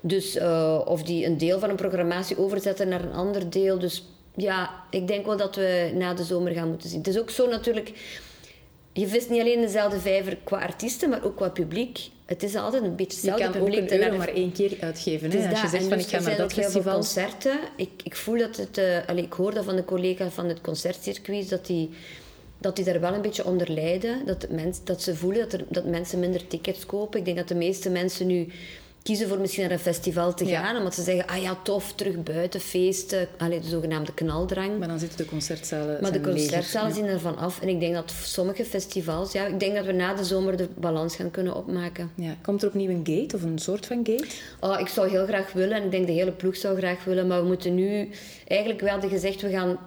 Dus, 0.00 0.36
eh, 0.36 0.80
of 0.84 1.02
die 1.02 1.26
een 1.26 1.38
deel 1.38 1.58
van 1.58 1.70
een 1.70 1.76
programmatie 1.76 2.38
overzetten 2.38 2.88
naar 2.88 3.04
een 3.04 3.12
ander 3.12 3.50
deel. 3.50 3.78
Dus 3.78 4.04
ja, 4.38 4.70
ik 4.90 5.06
denk 5.06 5.26
wel 5.26 5.36
dat 5.36 5.56
we 5.56 5.90
na 5.94 6.14
de 6.14 6.24
zomer 6.24 6.52
gaan 6.52 6.68
moeten 6.68 6.88
zien. 6.88 6.98
Het 6.98 7.08
is 7.08 7.18
ook 7.18 7.30
zo 7.30 7.48
natuurlijk... 7.48 7.92
Je 8.92 9.06
vist 9.06 9.30
niet 9.30 9.40
alleen 9.40 9.60
dezelfde 9.60 10.00
vijver 10.00 10.36
qua 10.44 10.58
artiesten, 10.60 11.08
maar 11.08 11.24
ook 11.24 11.36
qua 11.36 11.48
publiek. 11.48 11.98
Het 12.26 12.42
is 12.42 12.54
altijd 12.54 12.82
een 12.82 12.96
beetje 12.96 13.20
je 13.20 13.30
hetzelfde 13.30 13.58
kan 13.58 13.62
ook 13.62 13.68
publiek. 13.68 13.90
een 13.90 13.98
euro 13.98 14.08
naar- 14.10 14.18
maar 14.18 14.28
één 14.34 14.52
keer 14.52 14.76
uitgeven. 14.80 15.30
Hè? 15.30 15.36
Als 15.36 15.44
je 15.46 15.50
dat. 15.50 15.70
zegt 15.70 15.82
En 15.82 15.88
van 15.88 15.96
dus 15.98 16.06
ik 16.06 16.12
ga 16.12 16.20
naar 16.20 16.36
dat 16.36 16.44
ook 16.44 16.52
heel 16.52 16.70
veel 16.70 16.82
festival. 16.82 16.92
concerten. 16.94 17.58
Ik, 17.76 17.90
ik 18.04 18.16
voel 18.16 18.38
dat 18.38 18.56
het... 18.56 18.80
allee, 19.06 19.24
ik 19.24 19.32
hoor 19.32 19.54
dat 19.54 19.64
van 19.64 19.76
de 19.76 19.84
collega 19.84 20.30
van 20.30 20.46
het 20.48 20.60
concertcircuit, 20.60 21.48
dat 21.48 21.66
die, 21.66 21.90
dat 22.58 22.76
die 22.76 22.84
daar 22.84 23.00
wel 23.00 23.14
een 23.14 23.22
beetje 23.22 23.44
onder 23.44 23.70
lijden. 23.70 24.26
Dat, 24.26 24.46
mens, 24.50 24.84
dat 24.84 25.02
ze 25.02 25.16
voelen 25.16 25.40
dat, 25.40 25.52
er, 25.52 25.64
dat 25.68 25.84
mensen 25.84 26.18
minder 26.18 26.46
tickets 26.46 26.86
kopen. 26.86 27.18
Ik 27.18 27.24
denk 27.24 27.36
dat 27.36 27.48
de 27.48 27.54
meeste 27.54 27.90
mensen 27.90 28.26
nu 28.26 28.46
kiezen 29.08 29.28
voor 29.28 29.38
misschien 29.38 29.62
naar 29.62 29.72
een 29.72 29.78
festival 29.78 30.34
te 30.34 30.46
gaan. 30.46 30.76
Omdat 30.76 30.94
ze 30.94 31.02
zeggen, 31.02 31.26
ah 31.26 31.42
ja, 31.42 31.58
tof, 31.62 31.92
terug 31.92 32.22
buiten, 32.22 32.60
feesten. 32.60 33.28
Allee, 33.38 33.60
de 33.60 33.68
zogenaamde 33.68 34.14
knaldrang. 34.14 34.78
Maar 34.78 34.88
dan 34.88 34.98
zitten 34.98 35.18
de 35.18 35.24
concertzalen 35.24 35.98
Maar 36.00 36.12
de 36.12 36.20
concertzalen 36.20 36.94
zien 36.94 37.04
ervan 37.04 37.36
af. 37.36 37.60
En 37.60 37.68
ik 37.68 37.80
denk 37.80 37.94
dat 37.94 38.12
sommige 38.22 38.64
festivals... 38.64 39.32
Ja, 39.32 39.46
ik 39.46 39.60
denk 39.60 39.74
dat 39.74 39.84
we 39.84 39.92
na 39.92 40.14
de 40.14 40.24
zomer 40.24 40.56
de 40.56 40.68
balans 40.76 41.16
gaan 41.16 41.30
kunnen 41.30 41.54
opmaken. 41.54 42.10
Ja. 42.14 42.36
Komt 42.42 42.62
er 42.62 42.68
opnieuw 42.68 42.90
een 42.90 43.02
gate 43.04 43.36
of 43.36 43.42
een 43.42 43.58
soort 43.58 43.86
van 43.86 43.96
gate? 43.96 44.26
Oh, 44.60 44.80
ik 44.80 44.88
zou 44.88 45.08
heel 45.08 45.26
graag 45.26 45.52
willen. 45.52 45.76
En 45.76 45.84
ik 45.84 45.90
denk 45.90 46.06
de 46.06 46.12
hele 46.12 46.32
ploeg 46.32 46.56
zou 46.56 46.76
graag 46.76 47.04
willen. 47.04 47.26
Maar 47.26 47.40
we 47.40 47.46
moeten 47.46 47.74
nu... 47.74 48.08
Eigenlijk, 48.46 48.80
we 48.80 48.90
hadden 48.90 49.10
gezegd, 49.10 49.40
we 49.40 49.50
gaan, 49.50 49.78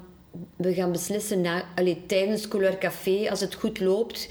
we 0.55 0.73
gaan 0.73 0.91
beslissen 0.91 1.41
na, 1.41 1.63
allee, 1.75 2.03
tijdens 2.05 2.47
Couleur 2.47 2.77
Café. 2.77 3.29
Als 3.29 3.39
het 3.39 3.53
goed 3.53 3.79
loopt, 3.79 4.29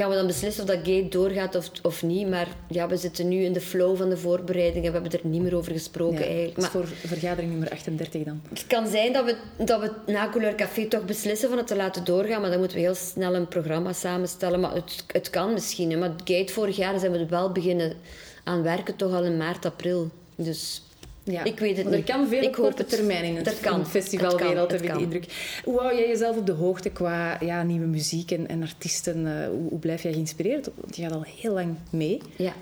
gaan 0.00 0.10
we 0.10 0.16
dan 0.16 0.26
beslissen 0.26 0.62
of 0.62 0.68
dat 0.68 0.78
gate 0.78 1.08
doorgaat 1.08 1.54
of, 1.54 1.70
of 1.82 2.02
niet. 2.02 2.28
Maar 2.28 2.48
ja, 2.68 2.88
we 2.88 2.96
zitten 2.96 3.28
nu 3.28 3.42
in 3.42 3.52
de 3.52 3.60
flow 3.60 3.96
van 3.96 4.08
de 4.08 4.16
voorbereidingen. 4.16 4.92
We 4.92 4.98
hebben 5.00 5.20
er 5.20 5.26
niet 5.26 5.42
meer 5.42 5.56
over 5.56 5.72
gesproken 5.72 6.18
Ja, 6.18 6.24
eigenlijk. 6.24 6.56
Maar 6.56 6.70
voor 6.70 6.86
vergadering 6.86 7.50
nummer 7.50 7.70
38 7.70 8.22
dan. 8.22 8.42
het 8.48 8.66
kan 8.66 8.86
zijn 8.86 9.12
dat 9.12 9.24
we, 9.24 9.36
dat 9.64 9.80
we 9.80 10.12
na 10.12 10.28
Couleur 10.28 10.54
Café 10.54 10.86
toch 10.86 11.04
beslissen 11.04 11.48
van 11.48 11.58
het 11.58 11.66
te 11.66 11.76
laten 11.76 12.04
doorgaan. 12.04 12.40
Maar 12.40 12.50
dan 12.50 12.58
moeten 12.58 12.76
we 12.76 12.82
heel 12.82 12.94
snel 12.94 13.34
een 13.34 13.48
programma 13.48 13.92
samenstellen. 13.92 14.60
Maar 14.60 14.74
het, 14.74 15.04
het 15.06 15.30
kan 15.30 15.52
misschien. 15.52 15.90
Hè. 15.90 15.96
Maar 15.96 16.10
het 16.10 16.22
gate 16.24 16.52
vorig 16.52 16.76
jaar 16.76 16.98
zijn 16.98 17.12
we 17.12 17.26
wel 17.26 17.52
beginnen 17.52 17.96
aan 18.44 18.62
werken, 18.62 18.96
toch 18.96 19.12
al 19.12 19.24
in 19.24 19.36
maart, 19.36 19.64
april. 19.66 20.10
Dus 20.34 20.82
Ja. 21.24 21.44
ik 21.44 21.58
weet 21.58 21.76
het 21.76 21.86
er 21.86 21.96
niet. 21.96 22.04
kan 22.04 22.28
veel 22.28 22.46
op 22.46 22.52
korte 22.52 22.84
termijn 22.84 23.24
in 23.24 23.36
het, 23.36 23.44
Dat 23.44 23.60
kan. 23.60 23.86
festivalwereld, 23.86 24.70
heb 24.70 24.82
ik 24.82 24.94
de 24.94 25.00
indruk. 25.00 25.24
Hoe 25.64 25.80
hou 25.80 25.94
jij 25.94 26.08
jezelf 26.08 26.36
op 26.36 26.46
de 26.46 26.52
hoogte 26.52 26.90
qua 26.90 27.36
ja, 27.40 27.62
nieuwe 27.62 27.86
muziek 27.86 28.30
en, 28.30 28.48
en 28.48 28.62
artiesten? 28.62 29.26
eh, 29.26 29.48
hoe, 29.48 29.68
hoe 29.68 29.78
blijf 29.78 30.02
jij 30.02 30.12
geïnspireerd? 30.12 30.68
Want 30.74 30.96
je 30.96 31.02
gaat 31.02 31.12
al 31.12 31.24
heel 31.40 31.52
lang 31.52 31.74
mee. 31.90 32.20
Ja. 32.36 32.52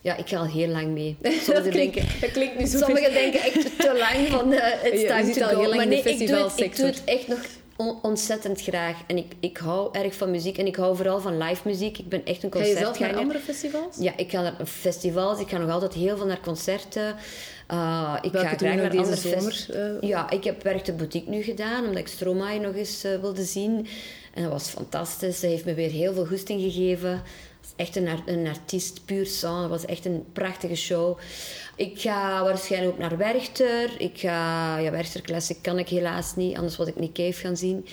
Ja, 0.00 0.16
ik 0.16 0.28
ga 0.28 0.36
al 0.36 0.46
heel 0.46 0.68
lang 0.68 0.86
mee. 0.88 1.16
Dat 1.20 1.32
Sommigen 1.32 1.70
klinkt, 1.70 1.94
denken, 1.94 2.20
dat 2.20 2.30
klinkt 2.30 2.58
nu 2.58 2.66
zo... 2.66 2.78
sommigen 2.78 3.12
denken 3.12 3.40
echt 3.40 3.78
te 3.78 3.96
lang 3.98 4.28
van 4.28 4.52
eh 4.52 4.92
it's 4.92 5.06
time 5.06 5.30
to 5.32 5.42
al 5.42 5.48
heel 5.48 5.68
lang 5.68 5.74
maar 5.74 5.84
in 5.84 5.90
de 5.90 6.02
nee, 6.04 6.14
ik 6.18 6.26
doe, 6.28 6.36
het, 6.36 6.60
ik 6.60 6.76
doe 6.76 6.86
het 6.86 7.02
echt 7.04 7.28
nog 7.28 7.38
ontzettend 8.02 8.62
graag. 8.62 8.96
En 9.06 9.16
ik, 9.16 9.32
ik 9.40 9.56
hou 9.56 9.88
erg 9.92 10.14
van 10.14 10.30
muziek. 10.30 10.58
En 10.58 10.66
ik 10.66 10.76
hou 10.76 10.96
vooral 10.96 11.20
van 11.20 11.38
live 11.38 11.68
muziek. 11.68 11.98
Ik 11.98 12.08
ben 12.08 12.24
echt 12.24 12.42
een 12.42 12.52
Ga 12.52 12.58
je 12.58 12.64
zelf 12.64 12.78
naar 12.78 12.86
concertganger. 12.86 13.20
andere 13.20 13.38
festivals? 13.38 13.96
Ja, 13.98 14.16
ik 14.16 14.30
ga 14.30 14.42
naar 14.42 14.66
festivals. 14.66 15.40
Ik 15.40 15.48
ga 15.48 15.58
nog 15.58 15.70
altijd 15.70 15.92
heel 15.92 16.16
veel 16.16 16.26
naar 16.26 16.40
concerten. 16.40 17.16
Uh, 17.72 18.18
ik 18.22 18.32
Welke 18.32 18.48
ga 18.48 18.56
graag 18.56 18.76
naar 18.76 18.90
deze 18.90 19.02
andere 19.02 19.20
zomer, 19.20 19.66
eh? 20.00 20.08
Ja, 20.08 20.30
ik 20.30 20.44
heb 20.44 20.62
Werk 20.62 20.84
de 20.84 20.92
Boutique 20.92 21.30
nu 21.30 21.42
gedaan, 21.42 21.84
omdat 21.84 21.98
ik 21.98 22.08
Stromae 22.08 22.58
nog 22.58 22.74
eens 22.74 23.04
eh, 23.04 23.20
wilde 23.20 23.44
zien. 23.44 23.86
En 24.34 24.42
dat 24.42 24.52
was 24.52 24.68
fantastisch. 24.68 25.40
Ze 25.40 25.46
heeft 25.46 25.64
me 25.64 25.74
weer 25.74 25.90
heel 25.90 26.12
veel 26.12 26.26
goesting 26.26 26.60
gegeven. 26.62 27.22
Echt 27.76 27.96
een, 27.96 28.08
een 28.26 28.46
artiest, 28.46 29.04
puur 29.04 29.26
sang. 29.26 29.60
Dat 29.60 29.70
was 29.70 29.84
echt 29.84 30.04
een 30.04 30.24
prachtige 30.32 30.74
show. 30.74 31.18
Ik 31.76 32.00
ga 32.00 32.42
waarschijnlijk 32.42 32.92
ook 32.92 32.98
naar 32.98 33.16
Werchter. 33.16 34.00
Ik 34.00 34.18
ga... 34.18 34.78
Ja, 34.78 34.90
Werchter 34.90 35.20
Classic 35.20 35.56
kan 35.62 35.78
ik 35.78 35.88
helaas 35.88 36.36
niet, 36.36 36.56
anders 36.56 36.76
was 36.76 36.86
ik 36.86 36.98
niet 36.98 37.12
Cave 37.12 37.32
gaan 37.32 37.56
zien. 37.56 37.86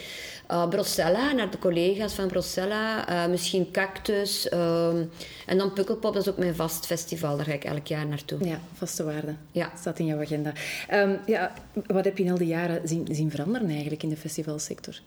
Uh, 0.51 0.67
Brocella, 0.67 1.31
naar 1.31 1.51
de 1.51 1.59
collega's 1.59 2.13
van 2.13 2.27
Brocella. 2.27 3.07
Eh, 3.07 3.29
misschien 3.29 3.71
Cactus. 3.71 4.49
ehm, 4.49 5.03
en 5.45 5.57
dan 5.57 5.73
Pukkelpop, 5.73 6.13
dat 6.13 6.21
is 6.21 6.29
ook 6.29 6.37
mijn 6.37 6.55
vast 6.55 6.85
festival. 6.85 7.35
Daar 7.37 7.45
ga 7.45 7.53
ik 7.53 7.63
elk 7.63 7.87
jaar 7.87 8.05
naartoe. 8.07 8.47
Ja, 8.47 8.59
vaste 8.73 9.03
waarde. 9.03 9.35
Ja. 9.51 9.71
Staat 9.79 9.99
in 9.99 10.05
jouw 10.05 10.21
agenda. 10.21 10.53
Ehm, 10.87 11.15
ja, 11.25 11.53
wat 11.87 12.05
heb 12.05 12.17
je 12.17 12.23
in 12.23 12.31
al 12.31 12.37
die 12.37 12.47
jaren 12.47 12.87
zien, 12.87 13.07
zien 13.11 13.31
veranderen 13.31 13.69
eigenlijk 13.69 14.03
in 14.03 14.09
de 14.09 14.17
festivalsector? 14.17 14.99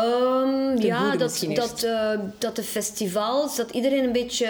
Ten 0.00 0.86
ja, 0.86 1.16
dat, 1.16 1.44
dat, 1.54 1.82
eh, 1.82 2.10
dat 2.38 2.56
de 2.56 2.62
festivals, 2.62 3.56
dat 3.56 3.70
iedereen 3.70 4.04
een 4.04 4.12
beetje 4.12 4.46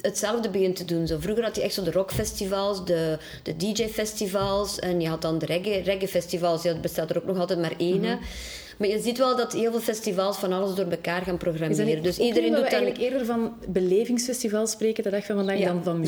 hetzelfde 0.00 0.48
begint 0.50 0.76
te 0.76 0.84
doen. 0.84 1.06
Zo, 1.06 1.16
vroeger 1.20 1.44
had 1.44 1.56
je 1.56 1.62
echt 1.62 1.74
zo 1.74 1.82
de 1.82 1.90
rockfestivals, 1.92 2.84
de, 2.84 3.18
de 3.42 3.56
DJ-festivals 3.56 4.78
en 4.78 5.00
je 5.00 5.08
had 5.08 5.22
dan 5.22 5.38
de 5.38 5.46
reggae- 5.46 5.80
reggae-festivals. 5.82 6.62
ja, 6.62 6.72
dat 6.72 6.80
bestaat 6.82 7.10
er 7.10 7.16
ook 7.16 7.24
nog 7.26 7.38
altijd 7.38 7.58
maar 7.60 7.74
één. 7.78 8.04
hè. 8.04 8.16
Maar 8.76 8.88
je 8.88 9.00
ziet 9.00 9.18
wel 9.18 9.36
dat 9.36 9.52
heel 9.52 9.70
veel 9.70 9.80
festivals 9.80 10.36
van 10.36 10.52
alles 10.52 10.74
door 10.74 10.86
elkaar 10.86 11.22
gaan 11.22 11.36
programmeren. 11.36 11.86
niet 11.86 12.02
Dus 12.02 12.18
iedereen 12.18 12.50
doet 12.50 12.60
we 12.60 12.66
eigenlijk 12.66 12.98
eerder 12.98 13.24
van 13.24 13.52
belevingsfestivals 13.68 14.70
spreken 14.70 15.02
de 15.04 15.10
dag 15.10 15.24
van 15.24 15.36
vandaag 15.36 15.58
dan 15.58 15.82
van? 15.82 16.04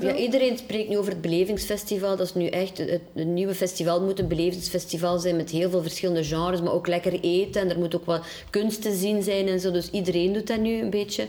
Ja, 0.00 0.14
iedereen 0.14 0.58
spreekt 0.58 0.88
nu 0.88 0.98
over 0.98 1.12
het 1.12 1.20
belevingsfestival. 1.20 2.16
Dat 2.16 2.26
is 2.26 2.34
nu 2.34 2.46
echt... 2.46 2.78
Het, 2.78 3.00
het 3.14 3.26
nieuwe 3.26 3.54
festival 3.54 4.02
moet 4.02 4.18
een 4.18 4.28
belevingsfestival 4.28 5.18
zijn 5.18 5.36
met 5.36 5.50
heel 5.50 5.70
veel 5.70 5.82
verschillende 5.82 6.24
genres, 6.24 6.60
maar 6.60 6.72
ook 6.72 6.86
lekker 6.86 7.20
eten. 7.20 7.60
En 7.60 7.70
er 7.70 7.78
moet 7.78 7.94
ook 7.94 8.04
wat 8.04 8.24
kunst 8.50 8.82
te 8.82 8.94
zien 8.94 9.22
zijn 9.22 9.48
en 9.48 9.60
zo. 9.60 9.70
Dus 9.70 9.90
iedereen 9.90 10.32
doet 10.32 10.46
dat 10.46 10.60
nu 10.60 10.80
een 10.80 10.90
beetje. 10.90 11.26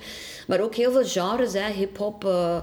Maar 0.47 0.61
ook 0.61 0.75
heel 0.75 0.91
veel 0.91 1.05
genres, 1.05 1.53
hè. 1.53 1.71
hip-hop, 1.73 2.25
eh, 2.25 2.61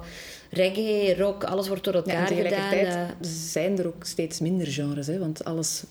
reggae, 0.50 1.16
rock, 1.18 1.44
alles 1.44 1.68
wordt 1.68 1.84
door 1.84 1.94
Ja, 1.94 2.00
elkaar 2.00 2.20
en 2.20 2.26
gedaan. 2.26 2.46
tegelijkertijd 2.48 2.94
eh. 2.94 3.28
zijn 3.30 3.78
er 3.78 3.86
ook 3.86 4.04
steeds 4.04 4.40
minder 4.40 4.66
genres, 4.66 5.06
hè, 5.06 5.18
want 5.18 5.44
alles 5.44 5.82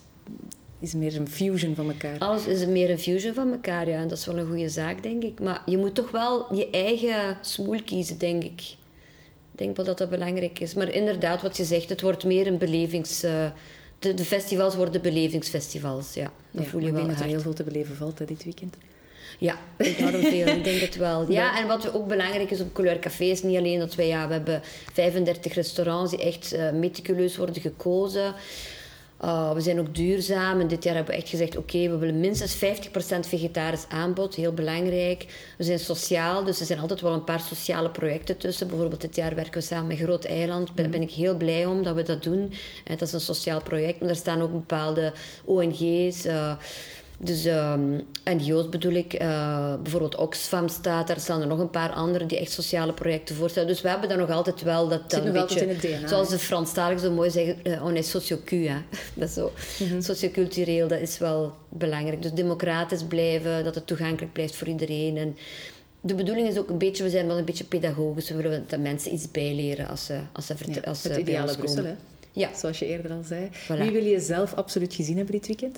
is 0.79 0.93
meer 0.93 1.15
een 1.15 1.27
fusion 1.29 1.75
van 1.75 1.87
elkaar. 1.89 2.17
Alles 2.19 2.45
is 2.45 2.65
meer 2.65 2.89
een 2.89 2.99
fusion 2.99 3.33
van 3.33 3.51
elkaar, 3.51 3.89
ja. 3.89 3.97
En 3.99 4.07
dat 4.07 4.17
is 4.17 4.25
wel 4.25 4.37
een 4.37 4.47
goede 4.47 4.69
zaak, 4.69 5.03
denk 5.03 5.23
ik. 5.23 5.39
Maar 5.39 5.61
je 5.65 5.77
moet 5.77 5.95
toch 5.95 6.11
wel 6.11 6.55
je 6.55 6.69
eigen 6.69 7.37
smoel 7.41 7.83
kiezen, 7.85 8.17
denk 8.17 8.43
ik. 8.43 8.61
Ik 9.51 9.63
denk 9.63 9.75
wel 9.75 9.85
dat 9.85 9.97
dat 9.97 10.09
belangrijk 10.09 10.59
is. 10.59 10.73
Maar 10.73 10.91
inderdaad, 10.91 11.41
wat 11.41 11.57
je 11.57 11.63
zegt, 11.63 11.89
het 11.89 12.01
wordt 12.01 12.23
meer 12.23 12.47
een 12.47 12.57
belevings... 12.57 13.23
eh, 13.23 13.45
de, 13.99 14.13
de 14.13 14.25
festivals 14.25 14.75
worden 14.75 15.01
belevingsfestivals, 15.01 16.13
ja. 16.13 16.31
Dat 16.51 16.63
Ja, 16.63 16.69
voel 16.69 16.81
je 16.81 16.87
ik 16.87 16.93
wel 16.93 17.01
denk 17.03 17.15
dat 17.15 17.23
er 17.25 17.31
heel 17.31 17.41
veel 17.41 17.53
te 17.53 17.63
beleven 17.63 17.95
valt 17.95 18.19
hè, 18.19 18.25
dit 18.25 18.43
weekend. 18.43 18.75
Ja, 19.39 19.57
enorm 19.77 20.21
veel. 20.21 20.47
Ik 20.47 20.63
denk 20.63 20.79
het 20.79 20.95
wel. 20.95 21.31
Ja, 21.31 21.59
en 21.59 21.67
wat 21.67 21.93
ook 21.93 22.07
belangrijk 22.07 22.51
is 22.51 22.61
op 22.61 22.73
Couleur 22.73 22.99
Café 22.99 23.23
is 23.23 23.43
niet 23.43 23.57
alleen 23.57 23.79
dat 23.79 23.95
wij... 23.95 24.07
Ja, 24.07 24.27
we 24.27 24.33
hebben 24.33 24.61
35 24.93 25.53
restaurants 25.53 26.11
die 26.11 26.21
echt 26.21 26.51
eh, 26.53 26.71
meticuleus 26.71 27.37
worden 27.37 27.61
gekozen. 27.61 28.33
Uh, 29.23 29.53
we 29.53 29.61
zijn 29.61 29.79
ook 29.79 29.95
duurzaam 29.95 30.59
en 30.59 30.67
dit 30.67 30.83
jaar 30.83 30.95
hebben 30.95 31.13
we 31.13 31.19
echt 31.21 31.29
gezegd: 31.29 31.57
oké, 31.57 31.89
we 31.89 31.97
willen 31.97 32.19
minstens 32.19 32.55
50% 32.55 32.59
vegetarisch 33.19 33.85
aanbod, 33.89 34.35
heel 34.35 34.53
belangrijk. 34.53 35.25
We 35.57 35.63
zijn 35.63 35.79
sociaal, 35.79 36.43
dus 36.43 36.59
er 36.59 36.65
zijn 36.65 36.79
altijd 36.79 37.01
wel 37.01 37.13
een 37.13 37.23
paar 37.23 37.39
sociale 37.39 37.89
projecten 37.89 38.37
tussen. 38.37 38.67
Bijvoorbeeld 38.67 39.01
dit 39.01 39.15
jaar 39.15 39.35
werken 39.35 39.59
we 39.59 39.65
samen 39.65 39.87
met 39.87 39.97
Groot 39.97 40.25
Eiland. 40.25 40.69
Daar 40.75 40.89
ben 40.89 41.01
ik 41.01 41.11
heel 41.11 41.37
blij 41.37 41.65
om 41.65 41.83
dat 41.83 41.95
we 41.95 42.03
dat 42.03 42.23
doen. 42.23 42.53
En 42.83 42.97
dat 42.97 43.01
is 43.01 43.13
een 43.13 43.19
sociaal 43.19 43.61
project, 43.61 43.99
maar 43.99 44.09
er 44.09 44.15
staan 44.15 44.41
ook 44.41 44.51
bepaalde 44.51 45.13
ONG's. 45.45 46.25
eh, 46.25 46.55
dus 47.17 47.45
ehm 47.45 47.99
NGO's 48.23 48.69
bedoel 48.69 48.93
ik, 48.93 49.13
eh, 49.13 49.73
bijvoorbeeld 49.81 50.15
Oxfam 50.15 50.67
staat, 50.67 51.07
daar 51.07 51.19
staan 51.19 51.41
er 51.41 51.47
nog 51.47 51.59
een 51.59 51.69
paar 51.69 51.91
andere 51.91 52.25
die 52.25 52.39
echt 52.39 52.51
sociale 52.51 52.93
projecten 52.93 53.35
voorstellen. 53.35 53.67
Dus 53.67 53.81
we 53.81 53.89
hebben 53.89 54.09
daar 54.09 54.17
nog 54.17 54.29
altijd 54.29 54.61
wel 54.61 54.87
dat, 54.87 55.01
nog 55.01 55.11
altijd 55.11 55.33
beetje, 55.33 55.61
in 55.61 55.69
het 55.69 55.81
DNA, 55.81 56.07
zoals 56.07 56.29
de 56.29 56.39
Franstaligen 56.39 57.01
zo 57.01 57.11
mooi 57.11 57.29
zeggen, 57.29 57.63
eh, 57.63 57.85
on 57.85 57.95
est 57.95 58.09
sociocu, 58.09 58.67
hè. 58.67 58.77
Dat 59.15 59.27
is 59.27 59.33
zo. 59.33 59.51
Mhm. 59.79 60.01
Sociocultureel, 60.01 60.87
dat 60.87 60.99
is 60.99 61.17
wel 61.17 61.53
belangrijk. 61.69 62.21
Dus 62.21 62.31
democratisch 62.31 63.03
blijven, 63.03 63.63
dat 63.63 63.75
het 63.75 63.87
toegankelijk 63.87 64.33
blijft 64.33 64.55
voor 64.55 64.67
iedereen. 64.67 65.17
En 65.17 65.37
de 66.01 66.15
bedoeling 66.15 66.47
is 66.47 66.57
ook 66.57 66.69
een 66.69 66.77
beetje, 66.77 67.03
we 67.03 67.09
zijn 67.09 67.27
wel 67.27 67.37
een 67.37 67.45
beetje 67.45 67.63
pedagogisch. 67.63 68.29
We 68.29 68.35
willen 68.35 68.65
dat 68.67 68.79
mensen 68.79 69.13
iets 69.13 69.31
bijleren 69.31 69.87
als 69.87 70.05
ze, 70.05 70.19
als 70.33 70.45
ze, 70.45 70.53
Ja, 70.65 70.81
als 70.81 71.01
ze 71.01 71.07
het 71.07 71.23
bij 71.23 71.33
ideale 71.33 71.57
Brussel, 71.57 71.83
hè? 71.83 71.95
Ja. 72.31 72.49
Zoals 72.55 72.79
je 72.79 72.85
eerder 72.85 73.11
al 73.11 73.23
zei. 73.23 73.49
Voilà. 73.51 73.77
Wie 73.77 73.91
wil 73.91 74.03
je 74.03 74.19
zelf 74.19 74.53
absoluut 74.53 74.93
gezien 74.93 75.15
hebben 75.17 75.33
dit 75.33 75.47
weekend? 75.47 75.77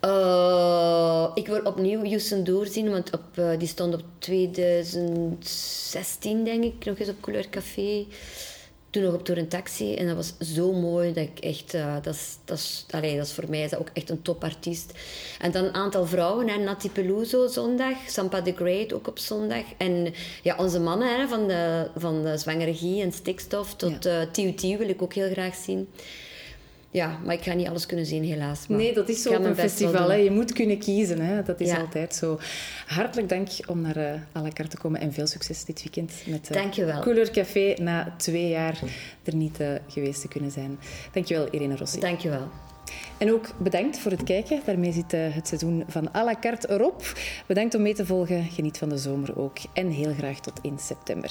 Eh, 0.00 1.30
ik 1.34 1.46
wil 1.46 1.60
opnieuw 1.60 2.04
Houston 2.04 2.44
doorzien, 2.44 2.90
want 2.90 3.12
op, 3.12 3.22
eh, 3.34 3.58
die 3.58 3.68
stond 3.68 3.94
op 3.94 4.02
2016, 4.18 6.44
denk 6.44 6.64
ik, 6.64 6.84
nog 6.84 6.98
eens 6.98 7.08
op 7.08 7.20
Couleur 7.20 7.48
Café. 7.48 8.06
Toen 8.90 9.02
nog 9.02 9.14
op 9.14 9.24
Tour 9.24 9.40
en 9.40 9.48
Taxi. 9.48 9.94
En 9.94 10.06
dat 10.06 10.16
was 10.16 10.34
zo 10.54 10.72
mooi 10.72 11.12
dat 11.12 11.24
ik 11.24 11.38
echt... 11.38 11.74
eh, 11.74 11.96
dat, 12.02 12.14
is, 12.14 12.36
dat, 12.44 12.58
is, 12.58 12.86
allee, 12.90 13.16
dat 13.16 13.26
is 13.26 13.32
voor 13.32 13.48
mij 13.48 13.62
is 13.62 13.70
dat 13.70 13.80
ook 13.80 13.90
echt 13.92 14.10
een 14.10 14.22
topartiest. 14.22 14.92
En 15.38 15.50
dan 15.50 15.64
een 15.64 15.74
aantal 15.74 16.06
vrouwen. 16.06 16.48
Hè, 16.48 16.56
Nati 16.56 16.90
Peluso 16.90 17.46
zondag. 17.46 17.96
Sampa 18.06 18.42
the 18.42 18.52
Great 18.52 18.92
ook 18.92 19.06
op 19.06 19.18
zondag. 19.18 19.64
En 19.76 20.14
ja, 20.42 20.56
onze 20.56 20.80
mannen 20.80 21.20
hè, 21.20 21.28
van, 21.28 21.48
de, 21.48 21.88
van 21.96 22.22
de 22.22 23.00
en 23.02 23.12
stikstof 23.12 23.74
tot 23.74 24.08
Tiu 24.32 24.54
Tiu 24.54 24.78
wil 24.78 24.88
ik 24.88 25.02
ook 25.02 25.14
heel 25.14 25.30
graag 25.30 25.54
zien. 25.54 25.88
Ja, 26.92 27.18
maar 27.24 27.34
ik 27.34 27.42
ga 27.42 27.52
niet 27.52 27.68
alles 27.68 27.86
kunnen 27.86 28.06
zien, 28.06 28.24
helaas. 28.24 28.66
Maar 28.66 28.78
Nee, 28.78 28.94
dat 28.94 29.08
is 29.08 29.22
zo 29.22 29.34
op 29.34 29.44
een 29.44 29.54
festival. 29.54 30.08
Hè. 30.10 30.16
Je 30.16 30.30
moet 30.30 30.52
kunnen 30.52 30.78
kiezen. 30.78 31.20
Hè. 31.20 31.42
Dat 31.42 31.60
is 31.60 31.68
Ja. 31.68 31.78
altijd 31.78 32.14
zo. 32.14 32.38
Hartelijk 32.86 33.28
dank 33.28 33.48
om 33.66 33.80
naar 33.80 33.96
uh, 33.96 34.12
à 34.36 34.42
la 34.42 34.48
carte 34.48 34.68
te 34.68 34.76
komen 34.78 35.00
en 35.00 35.12
veel 35.12 35.26
succes 35.26 35.64
dit 35.64 35.82
weekend 35.82 36.12
met 36.26 36.48
uh, 36.50 36.56
Dankjewel. 36.56 37.00
Couleur 37.00 37.30
Café 37.30 37.74
na 37.82 38.14
twee 38.16 38.48
jaar 38.48 38.78
er 39.24 39.34
niet 39.34 39.60
uh, 39.60 39.68
geweest 39.88 40.20
te 40.20 40.28
kunnen 40.28 40.50
zijn. 40.50 40.78
Dankjewel, 41.12 41.48
Irene 41.50 41.76
Rossi. 41.76 42.00
Dankjewel. 42.00 42.48
En 43.18 43.32
ook 43.32 43.46
bedankt 43.58 43.98
voor 43.98 44.10
het 44.10 44.22
kijken. 44.22 44.60
Daarmee 44.64 44.92
zit 44.92 45.12
het 45.12 45.48
seizoen 45.48 45.84
van 45.88 46.08
à 46.14 46.24
la 46.24 46.34
carte 46.40 46.70
erop. 46.70 47.12
Bedankt 47.46 47.74
om 47.74 47.82
mee 47.82 47.94
te 47.94 48.06
volgen. 48.06 48.44
Geniet 48.44 48.78
van 48.78 48.88
de 48.88 48.98
zomer 48.98 49.38
ook. 49.38 49.58
En 49.72 49.88
heel 49.90 50.12
graag 50.18 50.40
tot 50.40 50.58
in 50.62 50.78
september. 50.78 51.30